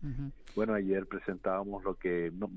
Bueno, 0.55 0.73
ayer 0.73 1.05
presentábamos 1.07 1.83
lo 1.83 1.95
que 1.95 2.31
no, 2.33 2.49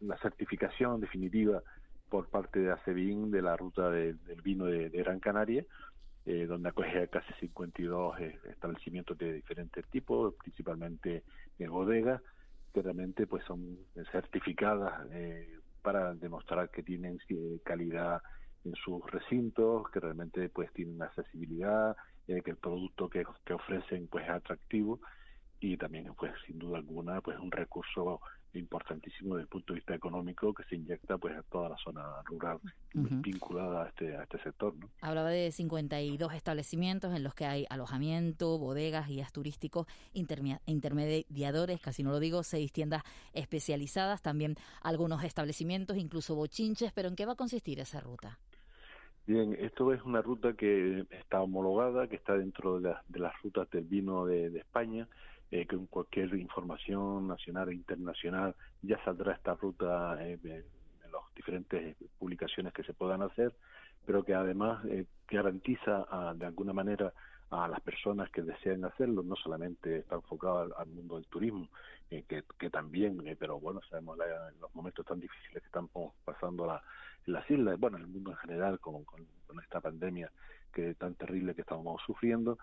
la 0.00 0.16
certificación 0.18 1.00
definitiva 1.00 1.62
por 2.08 2.28
parte 2.28 2.60
de 2.60 2.70
ACEBIN 2.70 3.30
de 3.32 3.42
la 3.42 3.56
ruta 3.56 3.90
de- 3.90 4.14
del 4.14 4.40
vino 4.40 4.66
de, 4.66 4.88
de 4.88 4.98
Gran 4.98 5.18
Canaria, 5.18 5.64
eh, 6.24 6.46
donde 6.46 6.68
acoge 6.68 6.98
a 7.02 7.06
casi 7.08 7.32
52 7.40 8.20
eh, 8.20 8.38
establecimientos 8.50 9.18
de 9.18 9.32
diferentes 9.32 9.84
tipos, 9.88 10.34
principalmente 10.36 11.24
de 11.58 11.68
bodegas, 11.68 12.22
que 12.72 12.82
realmente 12.82 13.26
pues 13.26 13.44
son 13.44 13.78
certificadas 14.12 15.06
eh, 15.10 15.55
para 15.86 16.14
demostrar 16.14 16.68
que 16.68 16.82
tienen 16.82 17.16
eh, 17.28 17.60
calidad 17.64 18.20
en 18.64 18.74
sus 18.74 19.08
recintos, 19.08 19.88
que 19.92 20.00
realmente 20.00 20.48
pues 20.48 20.72
tienen 20.72 21.00
accesibilidad, 21.00 21.96
eh, 22.26 22.42
que 22.42 22.50
el 22.50 22.56
producto 22.56 23.08
que, 23.08 23.24
que 23.44 23.54
ofrecen 23.54 24.08
pues 24.08 24.24
es 24.24 24.30
atractivo 24.30 24.98
y 25.60 25.76
también 25.76 26.12
pues 26.18 26.32
sin 26.44 26.58
duda 26.58 26.78
alguna 26.78 27.20
pues 27.20 27.38
un 27.38 27.52
recurso 27.52 28.20
importantísimo 28.58 29.34
desde 29.34 29.42
el 29.42 29.48
punto 29.48 29.72
de 29.72 29.80
vista 29.80 29.94
económico 29.94 30.52
que 30.54 30.64
se 30.64 30.76
inyecta 30.76 31.18
pues 31.18 31.36
a 31.36 31.42
toda 31.42 31.68
la 31.68 31.76
zona 31.78 32.02
rural 32.24 32.58
vinculada 32.94 33.84
a 33.84 33.88
este 33.88 34.16
a 34.16 34.22
este 34.22 34.38
sector 34.42 34.74
¿no? 34.76 34.88
Hablaba 35.00 35.30
de 35.30 35.52
52 35.52 36.34
establecimientos 36.34 37.14
en 37.14 37.22
los 37.22 37.34
que 37.34 37.46
hay 37.46 37.66
alojamiento, 37.70 38.58
bodegas, 38.58 39.08
guías 39.08 39.32
turísticos, 39.32 39.86
intermediadores, 40.12 41.80
casi 41.80 42.02
no 42.02 42.10
lo 42.10 42.20
digo, 42.20 42.42
seis 42.42 42.72
tiendas 42.72 43.02
especializadas, 43.32 44.22
también 44.22 44.56
algunos 44.82 45.24
establecimientos, 45.24 45.96
incluso 45.96 46.34
bochinches, 46.34 46.92
pero 46.92 47.08
¿en 47.08 47.16
qué 47.16 47.26
va 47.26 47.32
a 47.32 47.36
consistir 47.36 47.80
esa 47.80 48.00
ruta? 48.00 48.38
Bien, 49.26 49.56
esto 49.58 49.92
es 49.92 50.00
una 50.04 50.22
ruta 50.22 50.52
que 50.54 51.04
está 51.10 51.40
homologada, 51.42 52.06
que 52.08 52.14
está 52.16 52.34
dentro 52.38 52.78
de, 52.80 52.90
la- 52.90 53.02
de 53.08 53.18
las 53.20 53.32
rutas 53.42 53.68
del 53.70 53.84
vino 53.84 54.24
de, 54.24 54.56
España, 54.58 55.08
eh, 55.50 55.66
con 55.66 55.86
cualquier 55.86 56.32
información 56.36 57.26
nacional 57.26 57.68
e 57.70 57.74
internacional 57.74 58.54
ya 58.82 59.02
saldrá 59.04 59.32
esta 59.34 59.54
ruta 59.54 60.16
eh, 60.24 60.38
en 60.44 61.12
las 61.12 61.22
diferentes 61.34 61.96
publicaciones 62.18 62.72
que 62.72 62.84
se 62.84 62.94
puedan 62.94 63.22
hacer, 63.22 63.52
pero 64.04 64.24
que 64.24 64.34
además 64.34 64.84
eh, 64.86 65.06
garantiza 65.28 66.06
a- 66.08 66.34
de 66.34 66.46
alguna 66.46 66.72
manera 66.72 67.12
a 67.50 67.68
las 67.68 67.80
personas 67.80 68.30
que 68.30 68.42
deseen 68.42 68.84
hacerlo, 68.84 69.22
no 69.24 69.36
solamente 69.36 69.98
está 69.98 70.16
enfocado 70.16 70.76
al, 70.76 70.86
mundo 70.88 71.16
del 71.16 71.26
turismo, 71.26 71.68
eh, 72.10 72.24
que, 72.28 72.42
que 72.58 72.70
también, 72.70 73.26
eh, 73.26 73.36
pero 73.38 73.58
bueno, 73.60 73.80
sabemos 73.90 74.18
la- 74.18 74.50
los 74.60 74.72
momentos 74.74 75.04
tan 75.06 75.18
difíciles 75.20 75.62
que 75.62 75.66
estamos 75.66 76.14
pasando 76.24 76.66
la, 76.66 76.82
las 77.26 77.48
islas, 77.50 77.78
bueno, 77.78 77.96
en 77.98 78.04
el 78.04 78.08
mundo 78.08 78.30
en 78.30 78.36
general, 78.38 78.80
con, 78.80 79.04
con, 79.04 79.26
esta 79.62 79.80
pandemia 79.80 80.30
que 80.72 80.94
tan 80.94 81.14
terrible 81.14 81.54
que 81.54 81.62
estamos 81.62 82.00
sufriendo, 82.04 82.58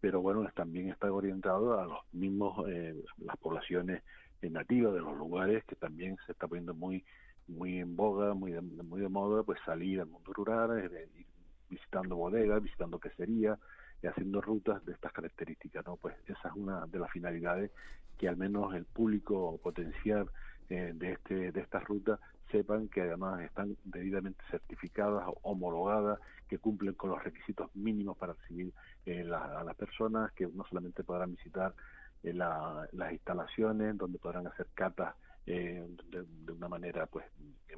pero 0.00 0.20
bueno, 0.20 0.48
también 0.54 0.90
está 0.90 1.10
orientado 1.12 1.78
a 1.78 1.84
los 1.84 1.98
mismos, 2.12 2.66
eh, 2.68 2.94
las 3.18 3.36
poblaciones 3.38 4.02
eh, 4.42 4.48
nativas 4.48 4.94
de 4.94 5.00
los 5.00 5.16
lugares, 5.16 5.64
que 5.64 5.74
también 5.74 6.16
se 6.24 6.32
está 6.32 6.46
poniendo 6.46 6.72
muy 6.72 7.04
muy 7.48 7.78
en 7.78 7.94
boga, 7.94 8.34
muy 8.34 8.52
de, 8.52 8.60
muy 8.60 9.00
de 9.00 9.08
moda, 9.08 9.42
pues 9.42 9.58
salir 9.64 10.00
al 10.00 10.08
mundo 10.08 10.32
rural, 10.32 10.82
ir 10.82 11.26
visitando 11.68 12.16
bodegas, 12.16 12.62
visitando 12.62 12.98
queserías, 12.98 13.58
y 14.02 14.06
haciendo 14.06 14.40
rutas 14.40 14.84
de 14.84 14.92
estas 14.92 15.12
características, 15.12 15.84
¿no? 15.86 15.96
Pues 15.96 16.16
esa 16.26 16.48
es 16.48 16.54
una 16.54 16.86
de 16.86 16.98
las 16.98 17.10
finalidades 17.10 17.70
que 18.18 18.28
al 18.28 18.36
menos 18.36 18.74
el 18.74 18.84
público 18.84 19.58
potencial 19.62 20.28
eh, 20.68 20.92
de 20.94 21.12
este 21.12 21.52
de 21.52 21.60
estas 21.60 21.84
rutas 21.84 22.18
sepan 22.50 22.88
que 22.88 23.02
además 23.02 23.40
están 23.42 23.76
debidamente 23.84 24.42
certificadas, 24.50 25.24
homologadas, 25.42 26.18
que 26.48 26.58
cumplen 26.58 26.94
con 26.94 27.10
los 27.10 27.22
requisitos 27.22 27.74
mínimos 27.74 28.16
para 28.16 28.34
recibir 28.34 28.72
eh, 29.04 29.28
a 29.32 29.64
las 29.64 29.74
personas, 29.76 30.32
que 30.32 30.46
no 30.46 30.64
solamente 30.68 31.04
podrán 31.04 31.32
visitar 31.32 31.74
eh, 32.22 32.32
las 32.32 33.12
instalaciones, 33.12 33.96
donde 33.96 34.18
podrán 34.18 34.46
hacer 34.46 34.68
catas 34.74 35.14
de, 35.44 35.86
de, 36.10 36.52
una 36.52 36.68
manera 36.68 37.06
pues 37.06 37.24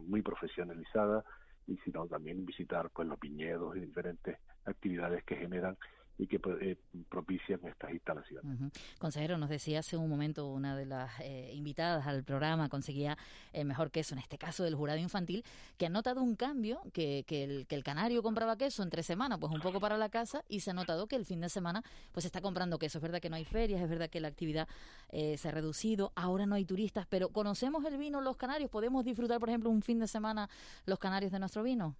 muy 0.00 0.22
profesionalizada 0.22 1.22
y 1.66 1.76
sino 1.78 2.07
también 2.07 2.46
visitar 2.46 2.88
pues 2.90 3.07
los 3.07 3.20
viñedos 3.20 3.76
y 3.76 3.81
diferentes 3.81 4.38
actividades 4.64 5.22
que 5.24 5.37
generan 5.37 5.76
y 6.18 6.26
que 6.26 6.40
eh, 6.61 6.76
propician 7.09 7.61
estas 7.64 7.92
instalaciones. 7.92 8.72
Consejero, 8.98 9.38
nos 9.38 9.48
decía 9.48 9.78
hace 9.78 9.96
un 9.96 10.11
momento 10.11 10.48
una 10.48 10.76
de 10.76 10.85
las 10.85 11.12
eh, 11.20 11.52
invitadas 11.54 12.07
al 12.07 12.24
programa, 12.24 12.68
conseguía 12.68 13.16
el 13.52 13.66
mejor 13.66 13.90
queso, 13.90 14.14
en 14.14 14.18
este 14.18 14.37
caso 14.37 14.64
del 14.64 14.74
jurado 14.74 14.98
infantil, 14.98 15.44
que 15.76 15.87
ha 15.87 15.88
notado 15.88 16.20
un 16.20 16.35
cambio, 16.35 16.83
que, 16.92 17.24
que, 17.26 17.44
el, 17.44 17.66
que 17.66 17.76
el 17.76 17.85
canario 17.85 18.22
compraba 18.22 18.57
queso 18.57 18.83
entre 18.83 19.02
semana, 19.02 19.38
pues 19.38 19.52
un 19.52 19.61
poco 19.61 19.78
para 19.78 19.96
la 19.96 20.09
casa, 20.09 20.44
y 20.48 20.61
se 20.61 20.72
ha 20.72 20.74
notado 20.74 21.07
que 21.07 21.16
el 21.16 21.24
fin 21.24 21.40
de 21.40 21.48
semana 21.48 21.83
pues 22.12 22.26
está 22.26 22.40
comprando 22.40 22.78
queso. 22.78 22.98
Es 22.98 23.02
verdad 23.02 23.20
que 23.20 23.31
no 23.31 23.37
hay 23.37 23.44
ferias, 23.44 23.81
es 23.81 23.88
verdad 23.88 24.11
que 24.11 24.20
la 24.20 24.28
actividad 24.28 24.68
eh, 25.11 25.37
se 25.37 25.48
ha 25.48 25.52
reducido, 25.52 26.12
ahora 26.16 26.46
no 26.46 26.57
hay 26.57 26.64
turistas, 26.64 27.07
pero 27.09 27.28
¿conocemos 27.28 27.85
el 27.85 27.96
vino 27.96 28.20
los 28.20 28.37
canarios? 28.37 28.70
¿Podemos 28.70 29.04
disfrutar, 29.04 29.38
por 29.38 29.48
ejemplo, 29.48 29.70
un 29.70 29.83
fin 29.83 30.00
de 30.00 30.09
semana 30.09 30.50
los 30.85 30.98
canarios 30.98 31.31
de 31.31 31.38
nuestro 31.38 31.62
vino? 31.62 31.94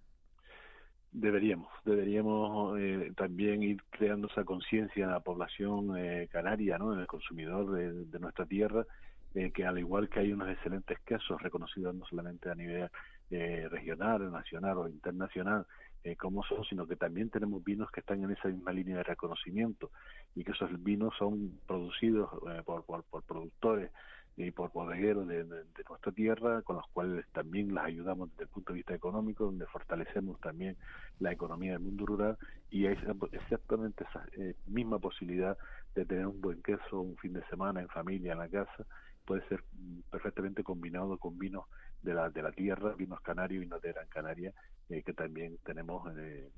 Deberíamos, 1.11 1.69
deberíamos 1.85 2.79
eh, 2.79 3.11
también 3.17 3.63
ir 3.63 3.81
creando 3.89 4.27
esa 4.27 4.43
conciencia 4.43 5.05
en 5.05 5.11
la 5.11 5.21
población 5.21 5.97
eh, 5.97 6.27
canaria, 6.31 6.77
¿no? 6.77 6.93
en 6.93 6.99
el 6.99 7.07
consumidor 7.07 7.71
de, 7.71 8.19
nuestra 8.19 8.45
tierra, 8.45 8.85
eh, 9.33 9.51
que 9.51 9.65
al 9.65 9.79
igual 9.79 10.07
que 10.07 10.19
hay 10.19 10.31
unos 10.31 10.49
excelentes 10.49 10.99
quesos 10.99 11.41
reconocidos 11.41 11.95
no 11.95 12.05
solamente 12.05 12.49
a 12.49 12.55
nivel 12.55 12.89
regional, 13.31 14.31
nacional 14.31 14.77
o 14.79 14.87
internacional, 14.87 15.67
como 16.17 16.41
son, 16.43 16.63
sino 16.65 16.87
que 16.87 16.95
también 16.95 17.29
tenemos 17.29 17.63
vinos 17.63 17.91
que 17.91 17.99
están 17.99 18.23
en 18.23 18.31
esa 18.31 18.47
misma 18.47 18.71
línea 18.71 18.97
de 18.97 19.03
reconocimiento 19.03 19.91
y 20.33 20.43
que 20.43 20.53
esos 20.53 20.81
vinos 20.81 21.13
son 21.19 21.59
producidos 21.67 22.27
por, 22.65 22.83
por, 22.85 23.03
por 23.03 23.21
productores 23.21 23.91
y 24.39 24.51
por 24.51 24.71
bodegueros 24.71 25.27
de, 25.27 25.43
nuestra 25.43 26.11
tierra, 26.13 26.61
con 26.61 26.77
los 26.77 26.87
cuales 26.93 27.25
también 27.33 27.73
las 27.73 27.85
ayudamos 27.85 28.29
desde 28.31 28.43
el 28.43 28.49
punto 28.49 28.71
de 28.71 28.77
vista 28.77 28.93
económico, 28.93 29.43
donde 29.43 29.65
fortalecemos 29.65 30.39
también 30.39 30.77
la 31.19 31.33
economía 31.33 31.73
del 31.73 31.81
mundo 31.81 32.05
rural 32.05 32.37
y 32.69 32.85
es 32.85 32.97
exactamente 33.33 34.05
esa 34.09 34.25
eh, 34.37 34.55
misma 34.65 34.97
posibilidad 34.99 35.57
de 35.93 36.05
tener 36.05 36.25
un 36.25 36.39
buen 36.39 36.61
queso 36.61 37.01
un 37.01 37.17
fin 37.17 37.33
de 37.33 37.43
semana 37.47 37.81
en 37.81 37.89
familia, 37.89 38.31
en 38.31 38.39
la 38.39 38.47
casa, 38.47 38.85
puede 39.25 39.45
ser 39.49 39.61
perfectamente 40.09 40.63
combinado 40.63 41.17
con 41.17 41.37
vinos 41.37 41.65
de 42.01 42.13
la, 42.13 42.29
de 42.29 42.41
la 42.41 42.53
tierra, 42.53 42.93
vinos 42.93 43.19
canarios, 43.19 43.59
vinos 43.59 43.81
de 43.81 43.91
Gran 43.91 44.07
Canaria, 44.07 44.53
eh, 44.89 45.03
que 45.03 45.13
también 45.13 45.57
tenemos 45.65 46.09
eh, 46.17 46.49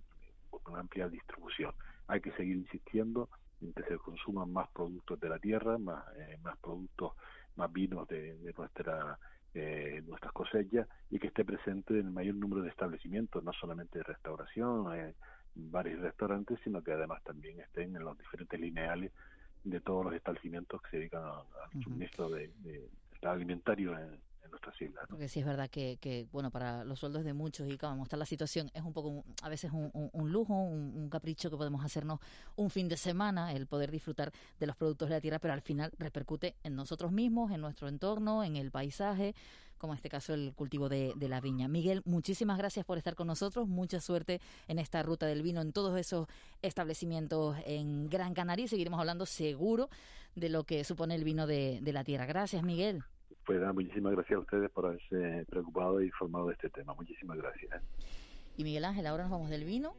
una 0.67 0.81
amplia 0.81 1.09
distribución. 1.09 1.73
Hay 2.07 2.21
que 2.21 2.31
seguir 2.33 2.57
insistiendo 2.57 3.29
en 3.59 3.73
que 3.73 3.83
se 3.83 3.97
consuman 3.97 4.53
más 4.53 4.69
productos 4.69 5.19
de 5.19 5.29
la 5.29 5.39
tierra, 5.39 5.77
más, 5.79 6.03
más 6.43 6.57
productos 6.59 7.13
más 7.55 7.71
vinos 7.71 8.07
de, 8.07 8.53
nuestra 8.57 9.19
eh, 9.53 10.01
nuestras 10.07 10.31
cosechas 10.31 10.87
y 11.09 11.19
que 11.19 11.27
esté 11.27 11.43
presente 11.43 11.99
en 11.99 12.07
el 12.07 12.11
mayor 12.11 12.35
número 12.35 12.61
de 12.61 12.69
establecimientos, 12.69 13.43
no 13.43 13.51
solamente 13.53 13.99
de 13.99 14.03
restauración, 14.03 14.95
eh, 14.95 15.13
varios 15.55 15.99
restaurantes, 15.99 16.59
sino 16.63 16.81
que 16.81 16.93
además 16.93 17.21
también 17.23 17.59
estén 17.59 17.95
en 17.95 18.05
los 18.05 18.17
diferentes 18.17 18.57
lineales 18.59 19.11
de 19.63 19.81
todos 19.81 20.05
los 20.05 20.13
establecimientos 20.13 20.81
que 20.81 20.89
se 20.91 20.97
dedican 20.97 21.23
al 21.23 21.83
suministro 21.83 22.29
de, 22.29 22.51
alimentario 23.21 23.97
en, 23.97 24.19
Porque 25.09 25.27
sí 25.27 25.39
es 25.39 25.45
verdad 25.45 25.69
que, 25.69 26.27
bueno, 26.31 26.51
para 26.51 26.83
los 26.83 26.99
sueldos 26.99 27.23
de 27.23 27.33
muchos 27.33 27.67
y 27.67 27.77
como 27.77 28.03
está 28.03 28.17
la 28.17 28.25
situación, 28.25 28.69
es 28.73 28.83
un 28.83 28.93
poco, 28.93 29.23
a 29.41 29.49
veces 29.49 29.71
un, 29.73 30.31
lujo, 30.31 30.53
un, 30.53 31.09
capricho 31.09 31.49
que 31.49 31.57
podemos 31.57 31.83
hacernos 31.83 32.19
un 32.55 32.69
fin 32.69 32.87
de 32.87 32.97
semana, 32.97 33.53
el 33.53 33.67
poder 33.67 33.91
disfrutar 33.91 34.31
de 34.59 34.67
los 34.67 34.75
productos 34.75 35.09
de 35.09 35.15
la 35.15 35.21
tierra, 35.21 35.39
pero 35.39 35.53
al 35.53 35.61
final 35.61 35.91
repercute 35.97 36.55
en 36.63 36.75
nosotros 36.75 37.11
mismos, 37.11 37.51
en 37.51 37.61
nuestro 37.61 37.87
entorno, 37.87 38.43
en 38.43 38.55
el 38.55 38.71
paisaje 38.71 39.33
como 39.77 39.93
en 39.93 39.97
este 39.97 40.09
caso 40.09 40.35
el 40.35 40.53
cultivo 40.53 40.89
de, 40.89 41.15
la 41.17 41.41
viña. 41.41 41.67
Miguel, 41.67 42.03
muchísimas 42.05 42.59
gracias 42.59 42.85
por 42.85 42.99
estar 42.99 43.15
con 43.15 43.25
nosotros, 43.25 43.67
mucha 43.67 43.99
suerte 43.99 44.39
en 44.67 44.77
esta 44.77 45.01
ruta 45.01 45.25
del 45.25 45.41
vino, 45.41 45.59
en 45.59 45.73
todos 45.73 45.99
esos 45.99 46.27
establecimientos 46.61 47.57
en 47.65 48.07
Gran 48.07 48.35
Canaria 48.35 48.67
seguiremos 48.67 48.99
hablando 48.99 49.25
seguro 49.25 49.89
de 50.35 50.49
lo 50.49 50.65
que 50.65 50.83
supone 50.83 51.15
el 51.15 51.23
vino 51.23 51.47
de 51.47 51.81
la 51.81 52.03
tierra. 52.03 52.27
Gracias, 52.27 52.61
Miguel. 52.61 53.03
Pues 53.59 53.73
muchísimas 53.73 54.13
gracias 54.13 54.37
a 54.37 54.39
ustedes 54.39 54.71
por 54.71 54.85
haberse 54.85 55.45
preocupado 55.49 55.99
e 55.99 56.05
informado 56.05 56.47
de 56.47 56.53
este 56.53 56.69
tema. 56.69 56.93
Muchísimas 56.93 57.37
gracias. 57.37 57.83
Y 58.55 58.63
Miguel 58.63 58.85
Ángel, 58.85 59.05
ahora 59.07 59.23
nos 59.23 59.31
vamos 59.33 59.49
del 59.49 59.65
vino 59.65 59.93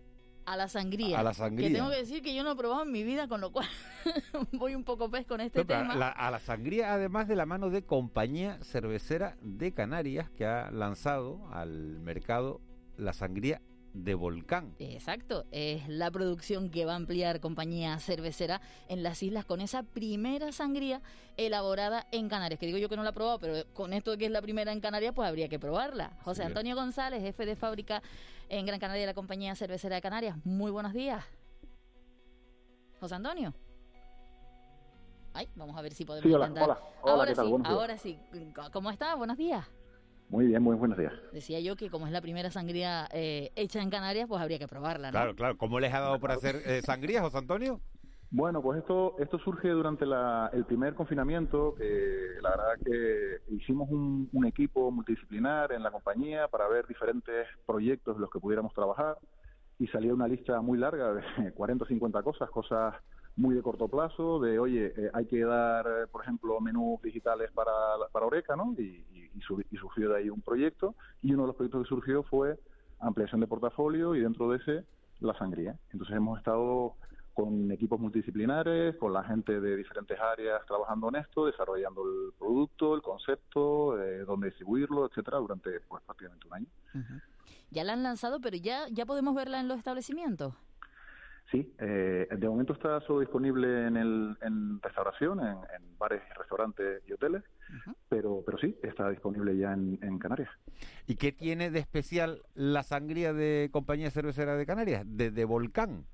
a 0.46 0.56
la 0.56 0.68
sangría. 0.68 1.20
A 1.20 1.22
la 1.22 1.34
sangría. 1.34 1.68
Que 1.68 1.74
tengo 1.74 1.90
que 1.90 1.96
decir 1.96 2.22
que 2.22 2.34
yo 2.34 2.44
no 2.44 2.52
he 2.52 2.56
probado 2.56 2.84
en 2.84 2.90
mi 2.90 3.04
vida, 3.04 3.28
con 3.28 3.42
lo 3.42 3.52
cual 3.52 3.68
voy 4.52 4.74
un 4.74 4.84
poco 4.84 5.10
pez 5.10 5.26
con 5.26 5.42
este 5.42 5.66
tema. 5.66 5.92
a 5.92 6.30
la 6.30 6.38
sangría, 6.38 6.94
además 6.94 7.28
de 7.28 7.36
la 7.36 7.44
mano 7.44 7.68
de 7.68 7.84
Compañía 7.84 8.58
Cervecera 8.62 9.36
de 9.42 9.72
Canarias, 9.72 10.30
que 10.30 10.46
ha 10.46 10.70
lanzado 10.70 11.46
al 11.52 12.00
mercado 12.00 12.62
la 12.96 13.12
sangría 13.12 13.60
de 13.94 14.14
Volcán. 14.14 14.74
Exacto, 14.78 15.44
es 15.50 15.88
la 15.88 16.10
producción 16.10 16.70
que 16.70 16.84
va 16.84 16.92
a 16.92 16.96
ampliar 16.96 17.40
compañía 17.40 17.98
cervecera 17.98 18.60
en 18.88 19.02
las 19.02 19.22
islas 19.22 19.44
con 19.44 19.60
esa 19.60 19.82
primera 19.82 20.52
sangría 20.52 21.02
elaborada 21.36 22.06
en 22.10 22.28
Canarias. 22.28 22.58
Que 22.58 22.66
digo 22.66 22.78
yo 22.78 22.88
que 22.88 22.96
no 22.96 23.02
la 23.02 23.10
he 23.10 23.12
probado, 23.12 23.38
pero 23.38 23.66
con 23.72 23.92
esto 23.92 24.12
de 24.12 24.18
que 24.18 24.26
es 24.26 24.30
la 24.30 24.42
primera 24.42 24.72
en 24.72 24.80
Canarias, 24.80 25.12
pues 25.14 25.28
habría 25.28 25.48
que 25.48 25.58
probarla. 25.58 26.16
José 26.22 26.44
Antonio 26.44 26.74
González, 26.74 27.22
jefe 27.22 27.46
de 27.46 27.56
fábrica 27.56 28.02
en 28.48 28.66
Gran 28.66 28.80
Canaria 28.80 29.02
de 29.02 29.06
la 29.06 29.14
compañía 29.14 29.54
cervecera 29.54 29.96
de 29.96 30.02
Canarias. 30.02 30.36
Muy 30.44 30.70
buenos 30.70 30.92
días. 30.92 31.24
José 33.00 33.14
Antonio. 33.14 33.54
Ay, 35.34 35.48
vamos 35.54 35.76
a 35.76 35.82
ver 35.82 35.94
si 35.94 36.04
podemos 36.04 36.28
sí, 36.28 36.34
hola, 36.34 36.78
ahora 37.02 37.34
sí, 37.34 37.40
ahora 37.64 37.98
sí. 37.98 38.18
¿Cómo 38.70 38.90
está? 38.90 39.14
Buenos 39.14 39.38
días. 39.38 39.66
Muy 40.32 40.46
bien, 40.46 40.62
muy 40.62 40.74
buenos 40.76 40.96
días. 40.96 41.12
Decía 41.30 41.60
yo 41.60 41.76
que 41.76 41.90
como 41.90 42.06
es 42.06 42.12
la 42.12 42.22
primera 42.22 42.50
sangría 42.50 43.06
eh, 43.12 43.52
hecha 43.54 43.82
en 43.82 43.90
Canarias, 43.90 44.26
pues 44.26 44.40
habría 44.40 44.58
que 44.58 44.66
probarla, 44.66 45.08
¿no? 45.08 45.12
Claro, 45.12 45.34
claro. 45.34 45.58
¿Cómo 45.58 45.78
les 45.78 45.92
ha 45.92 46.00
dado 46.00 46.18
por 46.18 46.32
hacer 46.32 46.56
eh, 46.64 46.80
sangría, 46.80 47.20
José 47.20 47.36
Antonio? 47.36 47.82
Bueno, 48.30 48.62
pues 48.62 48.78
esto 48.78 49.14
esto 49.18 49.38
surge 49.40 49.68
durante 49.68 50.06
el 50.06 50.64
primer 50.64 50.94
confinamiento, 50.94 51.74
que 51.74 52.38
la 52.40 52.48
verdad 52.48 52.72
que 52.82 53.54
hicimos 53.54 53.90
un, 53.90 54.46
equipo 54.46 54.90
multidisciplinar 54.90 55.70
en 55.70 55.82
la 55.82 55.90
compañía 55.90 56.48
para 56.48 56.66
ver 56.66 56.86
diferentes 56.86 57.46
proyectos 57.66 58.16
en 58.16 58.22
los 58.22 58.30
que 58.30 58.40
pudiéramos 58.40 58.72
trabajar 58.72 59.18
y 59.78 59.86
salía 59.88 60.14
una 60.14 60.28
lista 60.28 60.62
muy 60.62 60.78
larga 60.78 61.12
de 61.12 61.52
40 61.54 61.84
o 61.84 61.86
50 61.86 62.22
cosas, 62.22 62.48
cosas 62.48 62.94
muy 63.36 63.54
de 63.54 63.60
corto 63.60 63.86
plazo, 63.86 64.40
de 64.40 64.58
oye, 64.58 64.94
eh, 64.96 65.10
hay 65.12 65.26
que 65.26 65.44
dar, 65.44 66.08
por 66.10 66.22
ejemplo, 66.22 66.58
menús 66.58 67.02
digitales 67.02 67.50
para, 67.52 67.72
para 68.12 68.26
Oreca, 68.26 68.56
¿no? 68.56 68.74
Y, 68.78 69.04
y, 69.34 69.76
surgió 69.76 70.10
de 70.10 70.16
ahí 70.16 70.30
un 70.30 70.40
proyecto 70.40 70.94
y 71.22 71.32
uno 71.32 71.42
de 71.42 71.46
los 71.48 71.56
proyectos 71.56 71.82
que 71.82 71.88
surgió 71.88 72.22
fue 72.22 72.58
ampliación 73.00 73.40
de 73.40 73.46
portafolio 73.46 74.14
y 74.14 74.20
dentro 74.20 74.50
de 74.50 74.58
ese 74.58 74.84
la 75.20 75.36
sangría. 75.38 75.76
Entonces 75.92 76.16
hemos 76.16 76.38
estado 76.38 76.94
con 77.34 77.70
equipos 77.70 77.98
multidisciplinares, 77.98 78.96
con 78.96 79.12
la 79.12 79.24
gente 79.24 79.60
de 79.60 79.76
diferentes 79.76 80.18
áreas 80.20 80.64
trabajando 80.66 81.08
en 81.08 81.16
esto, 81.16 81.46
desarrollando 81.46 82.02
el 82.04 82.32
producto, 82.38 82.94
el 82.94 83.02
concepto, 83.02 84.00
eh, 84.02 84.24
dónde 84.24 84.48
distribuirlo, 84.48 85.06
etcétera, 85.06 85.38
durante 85.38 85.80
pues, 85.80 86.02
prácticamente 86.04 86.46
un 86.46 86.54
año. 86.54 86.66
Ya 87.70 87.84
la 87.84 87.94
han 87.94 88.02
lanzado, 88.02 88.40
pero 88.40 88.56
ya, 88.58 88.86
ya 88.90 89.06
podemos 89.06 89.34
verla 89.34 89.60
en 89.60 89.68
los 89.68 89.78
establecimientos. 89.78 90.54
Sí, 91.52 91.70
eh, 91.80 92.26
de 92.30 92.48
momento 92.48 92.72
está 92.72 92.98
solo 93.02 93.20
disponible 93.20 93.86
en, 93.86 93.98
el, 93.98 94.38
en 94.40 94.80
restauración, 94.80 95.38
en, 95.40 95.98
bares, 95.98 96.22
restaurantes 96.34 97.02
y 97.06 97.12
hoteles, 97.12 97.42
pero, 98.08 98.42
pero 98.46 98.56
sí, 98.56 98.74
está 98.82 99.10
disponible 99.10 99.54
ya 99.58 99.74
en, 99.74 100.18
Canarias. 100.18 100.48
¿Y 101.06 101.16
qué 101.16 101.30
tiene 101.30 101.70
de 101.70 101.78
especial 101.78 102.40
la 102.54 102.82
sangría 102.82 103.34
de 103.34 103.68
Compañía 103.70 104.10
Cervecera 104.10 104.56
de 104.56 104.64
Canarias, 104.64 105.04
de, 105.06 105.44
Volcán? 105.44 106.06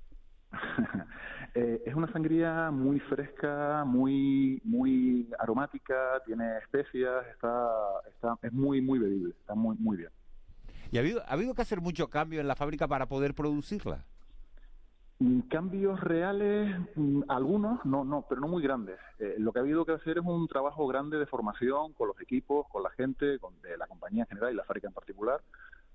Eh, 1.54 1.82
es 1.86 1.94
una 1.94 2.12
sangría 2.12 2.70
muy 2.70 3.00
fresca, 3.00 3.82
muy 3.84 4.60
muy 4.64 5.28
aromática, 5.38 6.22
tiene 6.26 6.58
especias, 6.58 7.26
está, 7.32 7.70
está 8.06 8.38
es 8.42 8.52
muy 8.52 8.82
muy 8.82 8.98
bebible, 8.98 9.30
está 9.30 9.54
muy 9.54 9.74
muy 9.78 9.96
bien. 9.96 10.10
¿Y 10.92 10.98
ha 10.98 11.00
habido, 11.00 11.22
ha 11.22 11.32
habido 11.32 11.54
que 11.54 11.62
hacer 11.62 11.80
mucho 11.80 12.10
cambio 12.10 12.40
en 12.40 12.48
la 12.48 12.54
fábrica 12.54 12.86
para 12.86 13.06
poder 13.06 13.34
producirla? 13.34 14.04
Mm, 15.20 15.40
cambios 15.48 16.00
reales, 16.00 16.70
mm, 16.94 17.22
algunos, 17.28 17.84
no, 17.84 18.04
no, 18.04 18.24
pero 18.28 18.40
no 18.40 18.46
muy 18.46 18.62
grandes. 18.62 18.98
Eh, 19.18 19.34
lo 19.38 19.52
que 19.52 19.58
ha 19.58 19.62
habido 19.62 19.84
que 19.84 19.92
hacer 19.92 20.18
es 20.18 20.24
un 20.24 20.46
trabajo 20.46 20.86
grande 20.86 21.18
de 21.18 21.26
formación 21.26 21.92
con 21.94 22.08
los 22.08 22.20
equipos, 22.20 22.66
con 22.68 22.84
la 22.84 22.90
gente, 22.90 23.38
con 23.40 23.60
de 23.60 23.76
la 23.76 23.88
compañía 23.88 24.22
en 24.22 24.28
general 24.28 24.52
y 24.52 24.56
la 24.56 24.64
fábrica 24.64 24.86
en 24.86 24.94
particular, 24.94 25.40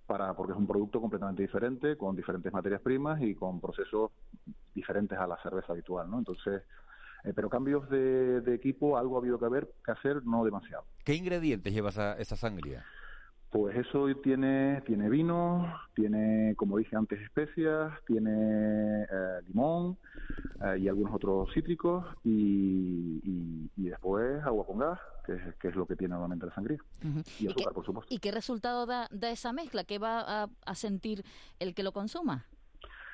para 0.06 0.34
porque 0.34 0.52
es 0.52 0.58
un 0.58 0.68
producto 0.68 1.00
completamente 1.00 1.42
diferente, 1.42 1.96
con 1.96 2.18
diferentes 2.18 2.52
materias 2.52 2.82
primas 2.82 3.22
y 3.22 3.34
con 3.34 3.62
procesos 3.62 4.12
diferentes 4.76 5.18
a 5.18 5.26
la 5.26 5.38
cerveza 5.42 5.72
habitual, 5.72 6.10
¿no? 6.10 6.18
Entonces, 6.18 6.64
eh, 7.24 7.32
pero 7.34 7.50
cambios 7.50 7.90
de, 7.90 8.54
equipo, 8.54 8.98
algo 8.98 9.16
ha 9.16 9.20
habido 9.20 9.40
que, 9.40 9.46
haber, 9.46 9.70
que 9.86 9.92
hacer, 9.94 10.26
no 10.26 10.44
demasiado. 10.44 10.84
¿Qué 11.06 11.16
ingredientes 11.16 11.74
lleva 11.74 11.90
esa, 11.90 12.18
esa 12.18 12.36
sangría? 12.36 12.84
Pues 13.54 13.78
eso 13.78 14.08
tiene, 14.24 14.82
tiene 14.82 15.08
vino, 15.10 15.72
tiene, 15.94 16.56
como 16.56 16.80
dije 16.80 16.96
antes, 16.96 17.22
especias, 17.22 17.94
tiene 18.08 19.04
eh, 19.04 19.42
limón 19.48 19.96
eh, 20.66 20.80
y 20.80 20.88
algunos 20.88 21.13
otros 21.13 21.54
cítricos 21.54 22.04
y, 22.24 23.70
después 23.76 24.44
agua 24.44 24.66
con 24.66 24.80
gas, 24.80 25.00
que 25.24 25.34
es, 25.34 25.56
que 25.58 25.68
es 25.68 25.76
lo 25.76 25.86
que 25.86 25.96
tiene 25.96 26.13
normalmente 26.13 26.48
la 26.48 26.56
sangría. 26.56 26.80
Y 27.39 27.46
azúcar, 27.46 27.74
por 27.74 27.86
supuesto. 27.86 28.12
¿Y 28.12 28.18
qué 28.18 28.32
resultado 28.32 28.88
da, 28.88 29.08
da 29.12 29.30
esa 29.30 29.54
mezcla? 29.54 29.84
¿Qué 29.84 30.00
va 30.00 30.50
a, 30.66 30.74
sentir 30.76 31.24
el 31.60 31.76
que 31.76 31.84
lo 31.84 31.92
consuma? 31.92 32.48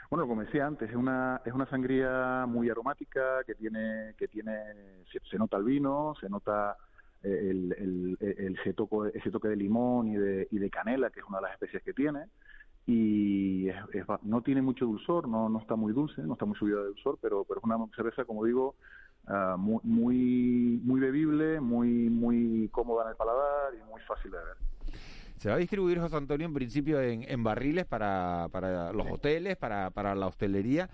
Bueno, 0.10 0.26
como 0.26 0.42
decía 0.42 0.66
antes, 0.66 0.90
es 0.90 0.96
una, 0.96 1.42
es 1.44 1.52
una 1.52 1.70
sangría 1.70 2.46
muy 2.48 2.70
aromática 2.70 3.44
que 3.46 3.56
tiene, 3.56 4.16
que 4.18 4.30
tiene, 4.30 4.56
se 5.30 5.38
nota 5.38 5.58
el 5.58 5.66
vino, 5.66 6.14
se 6.22 6.30
nota 6.30 6.78
el, 7.24 7.76
el, 7.78 8.18
el, 8.20 8.58
ese, 8.60 8.74
toque, 8.74 9.18
ese 9.18 9.32
toque 9.32 9.48
de 9.48 9.56
limón 9.56 10.08
y 10.08 10.18
de, 10.18 10.48
y 10.52 10.58
de 10.60 10.70
canela, 10.70 11.10
que 11.10 11.20
es 11.20 11.26
una 11.28 11.40
de 11.40 11.44
las 11.44 11.54
especies 11.54 11.84
que 11.84 11.94
tiene, 11.94 12.26
y 12.86 13.68
no 14.24 14.42
tiene 14.42 14.62
mucho 14.62 14.86
dulzor, 14.86 15.28
no, 15.28 15.48
no 15.48 15.60
está 15.60 15.76
muy 15.76 15.94
dulce, 15.94 16.24
no 16.24 16.34
está 16.34 16.46
muy 16.46 16.56
subida 16.56 16.78
de 16.78 16.88
dulzor, 16.88 17.20
pero, 17.22 17.44
pero 17.44 17.60
es 17.60 17.64
una 17.64 17.78
cerveza, 17.96 18.26
como 18.26 18.44
digo, 18.46 18.76
uh, 19.28 19.58
muy, 19.58 19.80
muy, 19.84 20.80
muy 20.84 21.00
bebible, 21.00 21.62
muy, 21.62 22.10
muy 22.10 22.68
cómoda 22.72 23.04
en 23.04 23.10
el 23.12 23.16
paladar 23.16 23.74
y 23.76 23.90
muy 23.90 24.02
fácil 24.02 24.32
de 24.32 24.38
ver. 24.38 24.58
Se 25.38 25.50
va 25.50 25.56
a 25.56 25.60
distribuir, 25.60 26.00
José 26.00 26.16
Antonio, 26.16 26.48
en 26.48 26.54
principio 26.54 27.00
en, 27.00 27.24
en 27.30 27.44
barriles 27.44 27.86
para, 27.86 28.48
para 28.52 28.92
los 28.92 29.08
hoteles, 29.10 29.56
para, 29.56 29.90
para 29.92 30.16
la 30.16 30.28
hostelería. 30.28 30.90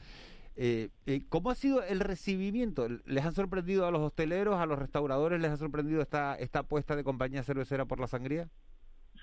Eh, 0.57 0.89
eh, 1.05 1.25
¿Cómo 1.27 1.49
ha 1.49 1.55
sido 1.55 1.83
el 1.83 1.99
recibimiento? 1.99 2.87
¿Les 3.05 3.25
han 3.25 3.33
sorprendido 3.33 3.85
a 3.85 3.91
los 3.91 4.01
hosteleros, 4.01 4.55
a 4.55 4.65
los 4.65 4.79
restauradores, 4.79 5.41
les 5.41 5.51
ha 5.51 5.57
sorprendido 5.57 6.01
esta, 6.01 6.35
esta 6.35 6.59
apuesta 6.59 6.95
de 6.95 7.03
compañía 7.03 7.43
cervecera 7.43 7.85
por 7.85 7.99
la 7.99 8.07
sangría? 8.07 8.47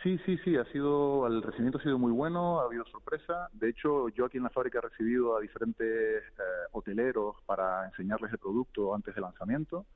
Sí, 0.02 0.18
sí, 0.26 0.36
sí, 0.44 0.56
ha 0.56 0.64
sido, 0.72 1.26
el 1.26 1.42
recibimiento 1.42 1.78
ha 1.78 1.82
sido 1.82 1.98
muy 1.98 2.12
bueno, 2.12 2.60
ha 2.60 2.64
habido 2.64 2.84
sorpresa. 2.86 3.48
De 3.52 3.70
hecho, 3.70 4.08
yo 4.10 4.26
aquí 4.26 4.36
en 4.36 4.42
la 4.42 4.50
fábrica 4.50 4.78
he 4.78 4.82
recibido 4.82 5.36
a 5.36 5.40
diferentes 5.40 5.88
eh, 5.88 6.42
hoteleros 6.72 7.36
para 7.46 7.86
enseñarles 7.86 8.32
el 8.32 8.38
producto 8.38 8.94
antes 8.94 9.14
del 9.14 9.22
lanzamiento 9.22 9.86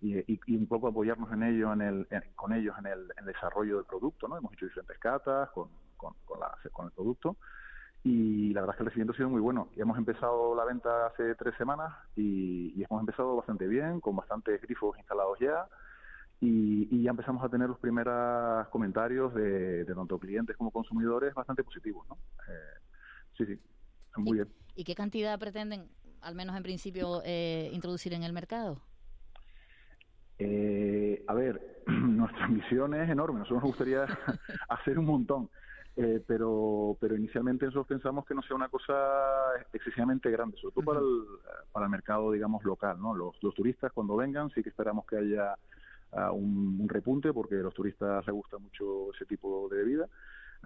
y, 0.00 0.18
y, 0.32 0.56
un 0.56 0.66
poco 0.66 0.88
apoyarnos 0.88 1.32
en 1.32 1.42
ello, 1.42 1.72
en 1.72 1.80
el, 1.80 2.06
con 2.36 2.52
ellos 2.52 2.74
en 2.78 2.86
el, 2.86 3.00
en 3.16 3.18
el, 3.18 3.24
desarrollo 3.26 3.76
del 3.76 3.86
producto. 3.86 4.28
¿no? 4.28 4.38
Hemos 4.38 4.52
hecho 4.52 4.66
diferentes 4.66 4.98
catas 4.98 5.50
con, 5.50 5.68
con, 5.96 6.14
con, 6.24 6.38
la, 6.38 6.56
con 6.72 6.86
el 6.86 6.92
producto 6.92 7.36
y 8.06 8.54
la 8.54 8.60
verdad 8.60 8.74
es 8.74 8.76
que 8.76 8.82
el 8.84 8.86
recibimiento 8.86 9.12
ha 9.14 9.16
sido 9.16 9.30
muy 9.30 9.40
bueno. 9.40 9.68
Y 9.74 9.80
hemos 9.80 9.98
empezado 9.98 10.54
la 10.54 10.64
venta 10.64 11.06
hace 11.06 11.34
tres 11.34 11.56
semanas 11.58 11.92
y, 12.14 12.80
hemos 12.84 13.00
empezado 13.00 13.34
bastante 13.34 13.66
bien, 13.66 14.00
con 14.00 14.14
bastantes 14.14 14.62
grifos 14.62 14.96
instalados 14.96 15.36
ya. 15.40 15.66
Y, 16.40 17.02
ya 17.02 17.10
empezamos 17.10 17.42
a 17.42 17.48
tener 17.48 17.68
los 17.68 17.80
primeros 17.80 18.68
comentarios 18.68 19.34
de, 19.34 19.84
tanto 19.86 20.20
clientes 20.20 20.56
como 20.56 20.70
consumidores 20.70 21.34
bastante 21.34 21.64
positivos. 21.64 22.06
¿no? 22.08 22.16
Eh, 22.48 22.78
sí, 23.36 23.44
sí, 23.44 23.58
muy 24.18 24.36
bien. 24.36 24.48
¿Y 24.76 24.84
qué 24.84 24.94
cantidad 24.94 25.36
pretenden, 25.36 25.88
al 26.20 26.36
menos 26.36 26.56
en 26.56 26.62
principio, 26.62 27.22
eh, 27.24 27.70
introducir 27.72 28.14
en 28.14 28.22
el 28.22 28.32
mercado? 28.32 28.80
Eh, 30.38 31.24
a 31.26 31.34
ver, 31.34 31.82
nuestra 31.88 32.46
misión 32.46 32.94
es 32.94 33.10
enorme. 33.10 33.40
Nosotros 33.40 33.64
nos 33.64 33.70
gustaría 33.70 34.06
hacer 34.68 34.96
un 34.96 35.06
montón. 35.06 35.50
Eh, 35.98 36.22
pero, 36.26 36.94
pero 37.00 37.16
inicialmente 37.16 37.64
nosotros 37.64 37.86
pensamos 37.86 38.26
que 38.26 38.34
no 38.34 38.42
sea 38.42 38.54
una 38.54 38.68
cosa 38.68 38.92
excesivamente 39.72 40.30
grande, 40.30 40.58
sobre 40.58 40.74
todo 40.74 40.84
para, 40.84 41.00
el, 41.00 41.24
para 41.72 41.86
el 41.86 41.90
mercado, 41.90 42.32
digamos, 42.32 42.62
local. 42.64 43.00
¿no? 43.00 43.14
Los, 43.14 43.42
los 43.42 43.54
turistas 43.54 43.92
cuando 43.92 44.14
vengan 44.14 44.50
sí 44.50 44.62
que 44.62 44.68
esperamos 44.68 45.06
que 45.06 45.16
haya 45.16 45.54
ah, 46.12 46.32
un, 46.32 46.78
un, 46.80 46.88
repunte 46.88 47.32
porque 47.32 47.54
a 47.54 47.62
los 47.62 47.72
turistas 47.72 48.26
les 48.26 48.34
gusta 48.34 48.58
mucho 48.58 49.10
ese 49.14 49.24
tipo 49.24 49.68
de 49.70 49.78
bebida. 49.78 50.06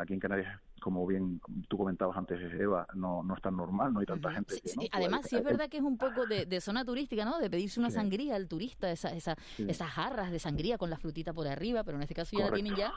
Aquí 0.00 0.14
en 0.14 0.20
Canarias 0.20 0.60
como 0.80 1.06
bien 1.06 1.40
tú 1.68 1.78
comentabas 1.78 2.16
antes, 2.16 2.40
Eva, 2.54 2.86
no, 2.94 3.22
no 3.22 3.34
es 3.34 3.42
tan 3.42 3.56
normal, 3.56 3.92
no 3.92 4.00
hay 4.00 4.06
tanta 4.06 4.32
gente. 4.32 4.56
además, 4.90 5.26
sí 5.28 5.36
es 5.36 5.44
verdad 5.44 5.68
que 5.68 5.76
es 5.76 5.82
un 5.82 5.96
poco 5.96 6.26
de, 6.26 6.60
zona 6.60 6.84
turística, 6.84 7.24
¿no? 7.24 7.38
De 7.38 7.48
pedirse 7.48 7.78
una 7.78 7.90
sangría 7.90 8.34
al 8.34 8.48
turista, 8.48 8.90
esa, 8.90 9.14
esa, 9.14 9.36
esas 9.58 9.88
jarras 9.90 10.30
de 10.30 10.38
sangría 10.38 10.78
con 10.78 10.90
la 10.90 10.96
frutita 10.96 11.32
por 11.32 11.46
arriba, 11.46 11.84
pero 11.84 11.96
en 11.96 12.02
este 12.02 12.14
caso 12.14 12.36
ya 12.36 12.46
la 12.46 12.52
tienen 12.52 12.74
ya 12.74 12.92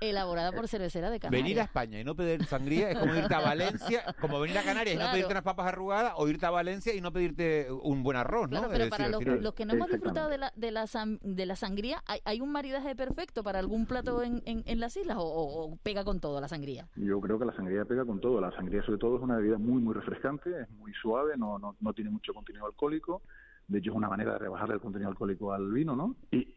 elaborada 0.00 0.52
por 0.52 0.68
cervecera 0.68 1.10
de 1.10 1.20
Canarias. 1.20 1.44
Venir 1.44 1.60
a 1.60 1.64
España 1.64 2.00
y 2.00 2.04
no 2.04 2.14
pedir 2.14 2.44
sangría 2.44 2.90
es 2.90 2.98
como 2.98 3.14
irte 3.14 3.34
a 3.34 3.40
Valencia, 3.48 4.04
como 4.20 4.40
venir 4.40 4.58
a 4.58 4.62
Canarias 4.62 4.96
y 4.96 4.98
no 4.98 5.10
pedirte 5.10 5.32
unas 5.32 5.44
papas 5.44 5.68
arrugadas, 5.68 6.12
o 6.16 6.28
irte 6.28 6.44
a 6.44 6.50
Valencia 6.50 6.94
y 6.94 7.00
no 7.00 7.12
pedirte 7.12 7.70
un 7.70 8.02
buen 8.02 8.16
arroz, 8.16 8.50
¿no? 8.50 8.68
pero 8.68 8.88
para 8.88 9.08
los, 9.08 9.22
que 9.54 9.64
no 9.64 9.74
hemos 9.74 9.88
disfrutado 9.88 10.28
de 10.28 10.38
la, 10.38 10.52
de 10.56 10.70
la, 10.70 10.86
de 11.22 11.46
la 11.46 11.56
sangría, 11.56 12.02
¿hay, 12.06 12.20
¿hay, 12.24 12.40
un 12.40 12.52
maridaje 12.52 12.94
perfecto 12.96 13.42
para 13.42 13.58
algún 13.58 13.86
plato 13.86 14.22
en, 14.22 14.42
en, 14.44 14.80
las 14.80 14.96
islas 14.96 15.16
o, 15.18 15.24
o 15.24 15.76
pega 15.82 16.04
con 16.04 16.20
todo 16.20 16.40
la 16.40 16.47
sangría? 16.48 16.88
Yo 16.96 17.20
creo 17.20 17.38
que 17.38 17.44
la 17.44 17.54
sangría 17.54 17.84
pega 17.84 18.04
con 18.04 18.20
todo. 18.20 18.40
La 18.40 18.50
sangría, 18.52 18.82
sobre 18.82 18.98
todo, 18.98 19.16
es 19.16 19.22
una 19.22 19.36
bebida 19.36 19.58
muy, 19.58 19.80
muy 19.80 19.94
refrescante, 19.94 20.62
es 20.62 20.70
muy 20.70 20.92
suave, 20.94 21.36
no, 21.36 21.58
no, 21.58 21.76
no 21.80 21.92
tiene 21.92 22.10
mucho 22.10 22.34
contenido 22.34 22.66
alcohólico. 22.66 23.22
De 23.66 23.78
hecho, 23.78 23.90
es 23.90 23.96
una 23.96 24.08
manera 24.08 24.32
de 24.32 24.38
rebajar 24.38 24.70
el 24.70 24.80
contenido 24.80 25.10
alcohólico 25.10 25.52
al 25.52 25.70
vino, 25.70 25.94
¿no? 25.94 26.16
Y, 26.30 26.54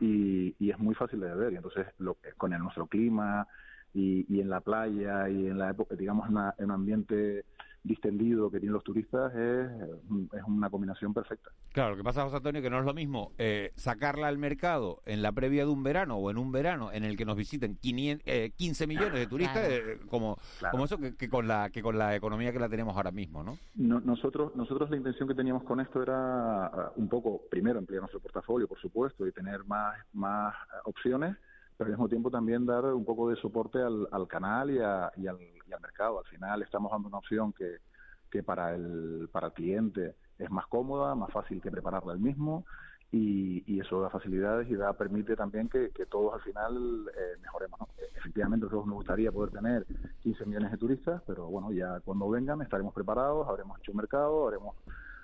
y, 0.58 0.70
es 0.70 0.78
muy 0.78 0.94
fácil 0.94 1.20
de 1.20 1.28
beber. 1.28 1.52
Y 1.52 1.56
entonces, 1.56 1.86
lo, 1.98 2.16
con 2.36 2.52
el, 2.52 2.60
nuestro 2.60 2.86
clima 2.86 3.46
y, 3.92 4.26
y 4.34 4.40
en 4.40 4.48
la 4.48 4.60
playa 4.60 5.28
y 5.28 5.46
en 5.46 5.58
la 5.58 5.70
época, 5.70 5.94
digamos, 5.94 6.28
en, 6.30 6.36
en 6.58 6.64
un 6.64 6.70
ambiente 6.70 7.44
distendido 7.86 8.50
que 8.50 8.58
tienen 8.58 8.74
los 8.74 8.84
turistas 8.84 9.34
es, 9.34 9.70
es 10.32 10.42
una 10.46 10.68
combinación 10.70 11.14
perfecta. 11.14 11.50
Claro, 11.72 11.90
lo 11.90 11.96
que 11.96 12.04
pasa, 12.04 12.22
José 12.24 12.36
Antonio, 12.36 12.62
que 12.62 12.70
no 12.70 12.78
es 12.78 12.84
lo 12.84 12.94
mismo 12.94 13.32
eh, 13.38 13.72
sacarla 13.76 14.28
al 14.28 14.38
mercado 14.38 15.02
en 15.06 15.22
la 15.22 15.32
previa 15.32 15.64
de 15.64 15.70
un 15.70 15.82
verano 15.82 16.16
o 16.16 16.30
en 16.30 16.38
un 16.38 16.52
verano 16.52 16.92
en 16.92 17.04
el 17.04 17.16
que 17.16 17.24
nos 17.24 17.36
visiten 17.36 17.76
15 17.76 18.22
eh, 18.24 18.86
millones 18.86 19.14
de 19.14 19.26
turistas, 19.26 19.68
eh, 19.68 19.98
como, 20.08 20.36
como 20.70 20.84
eso, 20.84 20.98
que, 20.98 21.28
con 21.28 21.46
la, 21.46 21.70
que 21.70 21.82
con 21.82 21.98
la 21.98 22.14
economía 22.14 22.52
que 22.52 22.58
la 22.58 22.68
tenemos 22.68 22.96
ahora 22.96 23.10
mismo, 23.10 23.42
¿no? 23.42 23.58
Nosotros, 23.74 24.54
nosotros 24.56 24.90
la 24.90 24.96
intención 24.96 25.28
que 25.28 25.34
teníamos 25.34 25.64
con 25.64 25.80
esto 25.80 26.02
era 26.02 26.70
uh, 26.96 27.00
un 27.00 27.08
poco, 27.08 27.42
primero, 27.50 27.78
ampliar 27.78 28.00
nuestro 28.00 28.20
portafolio, 28.20 28.66
por 28.66 28.78
supuesto, 28.80 29.26
y 29.26 29.32
tener 29.32 29.64
más, 29.64 29.96
más 30.12 30.54
opciones, 30.84 31.36
pero 31.76 31.88
al 31.88 31.92
mismo 31.92 32.08
tiempo 32.08 32.30
también 32.30 32.64
dar 32.64 32.84
un 32.86 33.04
poco 33.04 33.28
de 33.28 33.36
soporte 33.36 33.78
al, 33.80 34.08
al 34.10 34.26
canal 34.26 34.70
y, 34.70 34.78
a, 34.78 35.12
y, 35.16 35.26
al, 35.26 35.38
y, 35.66 35.72
al, 35.72 35.80
mercado. 35.80 36.18
Al 36.18 36.24
final 36.26 36.62
estamos 36.62 36.90
dando 36.90 37.08
una 37.08 37.18
opción 37.18 37.52
que, 37.52 37.78
que 38.30 38.42
para, 38.42 38.74
el, 38.74 39.28
para 39.32 39.48
el 39.48 39.52
cliente 39.52 40.14
es 40.38 40.50
más 40.50 40.66
cómoda, 40.66 41.14
más 41.14 41.32
fácil 41.32 41.60
que 41.60 41.70
prepararla 41.70 42.12
el 42.12 42.20
mismo 42.20 42.64
y, 43.12 43.62
y, 43.72 43.80
eso 43.80 44.00
da 44.00 44.10
facilidades 44.10 44.68
y 44.68 44.74
da 44.74 44.92
permite 44.92 45.36
también 45.36 45.68
que, 45.68 45.90
que 45.90 46.06
todos 46.06 46.34
al 46.34 46.40
final 46.40 47.08
eh, 47.16 47.38
mejoremos. 47.40 47.80
¿no? 47.80 47.88
Efectivamente, 48.16 48.64
nosotros 48.64 48.86
nos 48.86 48.96
gustaría 48.96 49.30
poder 49.30 49.52
tener 49.52 49.86
15 50.20 50.44
millones 50.46 50.72
de 50.72 50.76
turistas, 50.76 51.22
pero 51.26 51.46
bueno, 51.46 51.72
ya 51.72 52.00
cuando 52.00 52.28
vengan 52.28 52.62
estaremos 52.62 52.92
preparados, 52.92 53.48
habremos 53.48 53.78
hecho 53.78 53.94
mercado, 53.94 54.44
habremos 54.44 54.74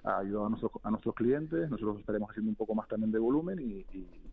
ha 0.04 0.18
ayudado 0.18 0.46
a 0.46 0.48
nuestros, 0.48 0.72
a 0.82 0.90
nuestros 0.90 1.14
clientes, 1.14 1.70
nosotros 1.70 2.00
estaremos 2.00 2.30
haciendo 2.30 2.50
un 2.50 2.56
poco 2.56 2.74
más 2.74 2.88
también 2.88 3.12
de 3.12 3.18
volumen 3.18 3.58
y, 3.60 3.84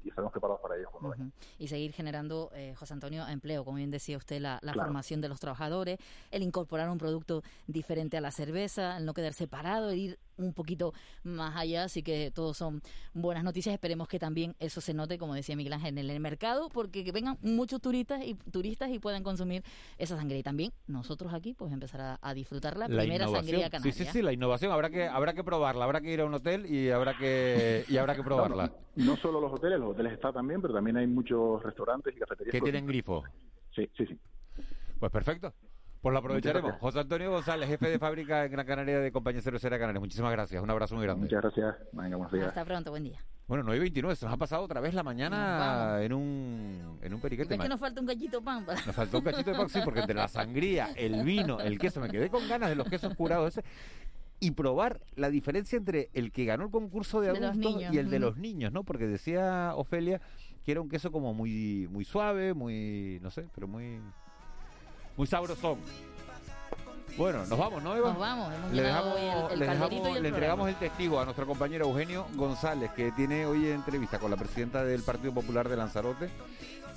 estaremos 0.07 0.31
preparados 0.31 0.61
para 0.61 0.77
ello. 0.77 0.89
Y 1.57 1.67
seguir 1.67 1.91
generando, 1.91 2.51
eh, 2.53 2.73
José 2.77 2.93
Antonio, 2.93 3.27
empleo, 3.27 3.65
como 3.65 3.77
bien 3.77 3.91
decía 3.91 4.17
usted, 4.17 4.39
la, 4.39 4.59
formación 4.73 5.19
de 5.19 5.27
los 5.27 5.39
trabajadores, 5.39 5.99
el 6.31 6.41
incorporar 6.41 6.89
un 6.89 6.97
producto 6.97 7.43
diferente 7.67 8.17
a 8.17 8.21
la 8.21 8.31
cerveza, 8.31 8.97
el 8.97 9.05
no 9.05 9.13
quedar 9.13 9.33
separado, 9.33 9.89
el 9.89 9.97
ir 9.97 10.19
un 10.39 10.53
poquito 10.53 10.93
más 11.23 11.55
allá, 11.55 11.83
así 11.83 12.01
que 12.01 12.31
todos 12.31 12.57
son 12.57 12.81
buenas 13.13 13.43
noticias. 13.43 13.73
Esperemos 13.73 14.07
que 14.07 14.19
también 14.19 14.55
eso 14.59 14.81
se 14.81 14.93
note, 14.93 15.17
como 15.17 15.35
decía 15.35 15.55
Miguel 15.55 15.73
Ángel, 15.73 15.97
en 15.97 16.09
el 16.09 16.19
mercado, 16.19 16.69
porque 16.69 17.03
que 17.03 17.11
vengan 17.11 17.37
muchos 17.41 17.81
turistas 17.81 18.23
y 18.25 18.35
turistas 18.35 18.89
y 18.89 18.99
puedan 18.99 19.23
consumir 19.23 19.63
esa 19.97 20.17
sangría. 20.17 20.39
Y 20.39 20.43
también 20.43 20.71
nosotros 20.87 21.33
aquí, 21.33 21.53
pues 21.53 21.71
empezar 21.71 22.17
a, 22.21 22.33
disfrutar 22.33 22.77
la, 22.77 22.87
primera 22.87 23.27
sangría 23.27 23.69
canaria. 23.69 23.91
Sí, 23.91 24.05
sí, 24.05 24.11
sí, 24.11 24.21
la 24.21 24.31
innovación. 24.31 24.71
Habrá 24.71 24.89
que, 24.89 25.07
habrá 25.07 25.33
que 25.33 25.43
probarla, 25.43 25.85
habrá 25.85 26.01
que 26.01 26.13
ir 26.13 26.21
a 26.21 26.25
un 26.25 26.33
hotel 26.33 26.65
y 26.65 26.89
habrá 26.89 27.17
que, 27.17 27.85
y 27.87 27.97
habrá 27.97 28.15
que 28.15 28.23
probarla. 28.23 28.71
No, 28.95 29.17
solo 29.17 29.39
los 29.41 29.53
hoteles, 29.53 29.79
los 29.79 29.91
hoteles 29.91 30.13
están 30.13 30.33
también, 30.33 30.61
pero 30.61 30.73
también 30.73 30.97
hay 30.97 31.07
muchos 31.07 31.61
restaurantes 31.63 32.15
y 32.15 32.19
cafeterías. 32.19 32.51
Que 32.51 32.61
tienen 32.61 32.85
grifo. 32.85 33.23
Sí, 33.75 33.89
sí, 33.97 34.05
sí. 34.05 34.17
Pues 34.99 35.11
perfecto. 35.11 35.53
Pues 36.01 36.13
lo 36.13 36.19
aprovecharemos. 36.19 36.75
José 36.79 36.99
Antonio 36.99 37.31
González, 37.31 37.67
jefe 37.67 37.89
de 37.89 37.99
fábrica 37.99 38.45
en 38.45 38.51
Gran 38.51 38.65
Canaria 38.65 38.99
de 38.99 39.11
Compañía 39.11 39.41
Cervecera 39.41 39.77
Canarias. 39.77 39.99
Muchísimas 39.99 40.31
gracias. 40.31 40.63
Un 40.63 40.69
abrazo 40.69 40.95
muy 40.95 41.03
grande. 41.03 41.23
Muchas 41.23 41.41
gracias. 41.41 41.75
Venga, 41.91 42.15
buenos 42.15 42.31
días. 42.31 42.47
Hasta 42.47 42.63
pronto. 42.63 42.91
Buen 42.91 43.03
día. 43.03 43.19
Bueno, 43.47 43.63
9 43.63 43.77
y 43.77 43.79
29. 43.81 44.15
Se 44.15 44.25
nos 44.25 44.33
ha 44.33 44.37
pasado 44.37 44.63
otra 44.63 44.79
vez 44.79 44.93
la 44.93 45.03
mañana 45.03 45.97
en 46.01 46.13
un, 46.13 46.99
en 47.01 47.13
un 47.13 47.19
periquete. 47.19 47.55
Es 47.55 47.59
que 47.59 47.67
nos 47.67 47.79
falta 47.79 47.99
un 47.99 48.07
cachito 48.07 48.39
de 48.39 48.45
pan. 48.45 48.65
Nos 48.65 48.95
faltó 48.95 49.17
un 49.17 49.23
cachito 49.25 49.51
de 49.51 49.57
pan, 49.57 49.69
sí, 49.69 49.79
porque 49.83 50.01
entre 50.01 50.15
la 50.15 50.27
sangría, 50.27 50.91
el 50.95 51.23
vino, 51.23 51.59
el 51.59 51.77
queso, 51.77 51.99
me 51.99 52.09
quedé 52.09 52.29
con 52.29 52.47
ganas 52.47 52.69
de 52.69 52.75
los 52.75 52.87
quesos 52.87 53.13
curados 53.15 53.57
ese 53.57 53.63
y 54.39 54.51
probar 54.51 55.01
la 55.15 55.29
diferencia 55.29 55.77
entre 55.77 56.09
el 56.13 56.31
que 56.31 56.45
ganó 56.45 56.63
el 56.65 56.71
concurso 56.71 57.19
de 57.19 57.29
adultos 57.29 57.81
y 57.91 57.97
el 57.97 58.09
de 58.09 58.19
los 58.19 58.37
niños, 58.37 58.71
¿no? 58.71 58.83
Porque 58.83 59.05
decía 59.05 59.73
Ofelia 59.75 60.21
que 60.63 60.71
era 60.71 60.81
un 60.81 60.89
queso 60.89 61.11
como 61.11 61.33
muy 61.33 61.87
muy 61.89 62.05
suave, 62.05 62.53
muy 62.53 63.19
no 63.21 63.31
sé, 63.31 63.47
pero 63.53 63.67
muy 63.67 63.99
muy 65.19 65.27
sabrosón. 65.27 65.79
Bueno, 67.17 67.45
nos 67.45 67.59
vamos, 67.59 67.83
¿no, 67.83 67.93
Eva? 67.93 68.11
Nos 68.11 68.19
vamos, 68.19 68.53
hemos 68.53 68.71
le 68.71 68.83
dejamos, 68.83 69.17
el, 69.51 69.59
le, 69.59 70.21
le 70.21 70.29
entregamos 70.29 70.69
el 70.69 70.75
testigo 70.75 71.19
a 71.19 71.25
nuestro 71.25 71.45
compañero 71.45 71.87
Eugenio 71.87 72.25
González, 72.35 72.89
que 72.91 73.11
tiene 73.11 73.45
hoy 73.45 73.67
entrevista 73.67 74.17
con 74.17 74.31
la 74.31 74.37
presidenta 74.37 74.81
del 74.85 75.03
Partido 75.03 75.33
Popular 75.33 75.67
de 75.67 75.75
Lanzarote 75.75 76.29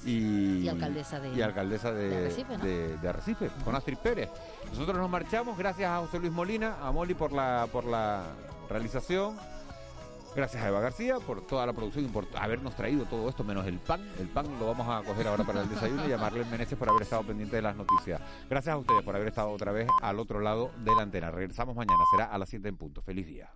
y, 0.04 0.68
alcaldesa 0.68 1.18
de, 1.18 1.34
y 1.34 1.42
alcaldesa 1.42 1.90
de, 1.90 3.08
Arrecife, 3.08 3.50
con 3.64 3.74
Astrid 3.74 3.98
Pérez. 3.98 4.30
Nosotros 4.70 4.96
nos 4.96 5.10
marchamos, 5.10 5.58
gracias 5.58 5.90
a 5.90 5.98
José 5.98 6.20
Luis 6.20 6.30
Molina, 6.30 6.76
a 6.80 6.92
Moli 6.92 7.14
por 7.14 7.32
la, 7.32 7.66
por 7.72 7.84
la 7.84 8.22
realización. 8.68 9.36
Gracias 10.34 10.62
a 10.62 10.68
Eva 10.68 10.80
García 10.80 11.18
por 11.20 11.46
toda 11.46 11.66
la 11.66 11.74
producción 11.74 12.06
y 12.06 12.08
por 12.08 12.26
habernos 12.36 12.74
traído 12.74 13.04
todo 13.04 13.28
esto, 13.28 13.44
menos 13.44 13.66
el 13.66 13.78
pan. 13.78 14.00
El 14.18 14.28
pan 14.28 14.46
lo 14.58 14.66
vamos 14.66 14.88
a 14.88 15.06
coger 15.06 15.26
ahora 15.26 15.44
para 15.44 15.60
el 15.60 15.68
desayuno 15.68 16.08
y 16.08 16.12
a 16.12 16.16
Marlene 16.16 16.50
Meneses 16.50 16.78
por 16.78 16.88
haber 16.88 17.02
estado 17.02 17.22
pendiente 17.22 17.56
de 17.56 17.62
las 17.62 17.76
noticias. 17.76 18.18
Gracias 18.48 18.72
a 18.72 18.78
ustedes 18.78 19.02
por 19.02 19.14
haber 19.14 19.28
estado 19.28 19.50
otra 19.50 19.72
vez 19.72 19.88
al 20.00 20.18
otro 20.18 20.40
lado 20.40 20.70
de 20.78 20.94
la 20.94 21.02
antena. 21.02 21.30
Regresamos 21.30 21.76
mañana, 21.76 22.02
será 22.10 22.24
a 22.24 22.38
las 22.38 22.48
7 22.48 22.66
en 22.66 22.76
punto. 22.78 23.02
Feliz 23.02 23.26
día. 23.26 23.50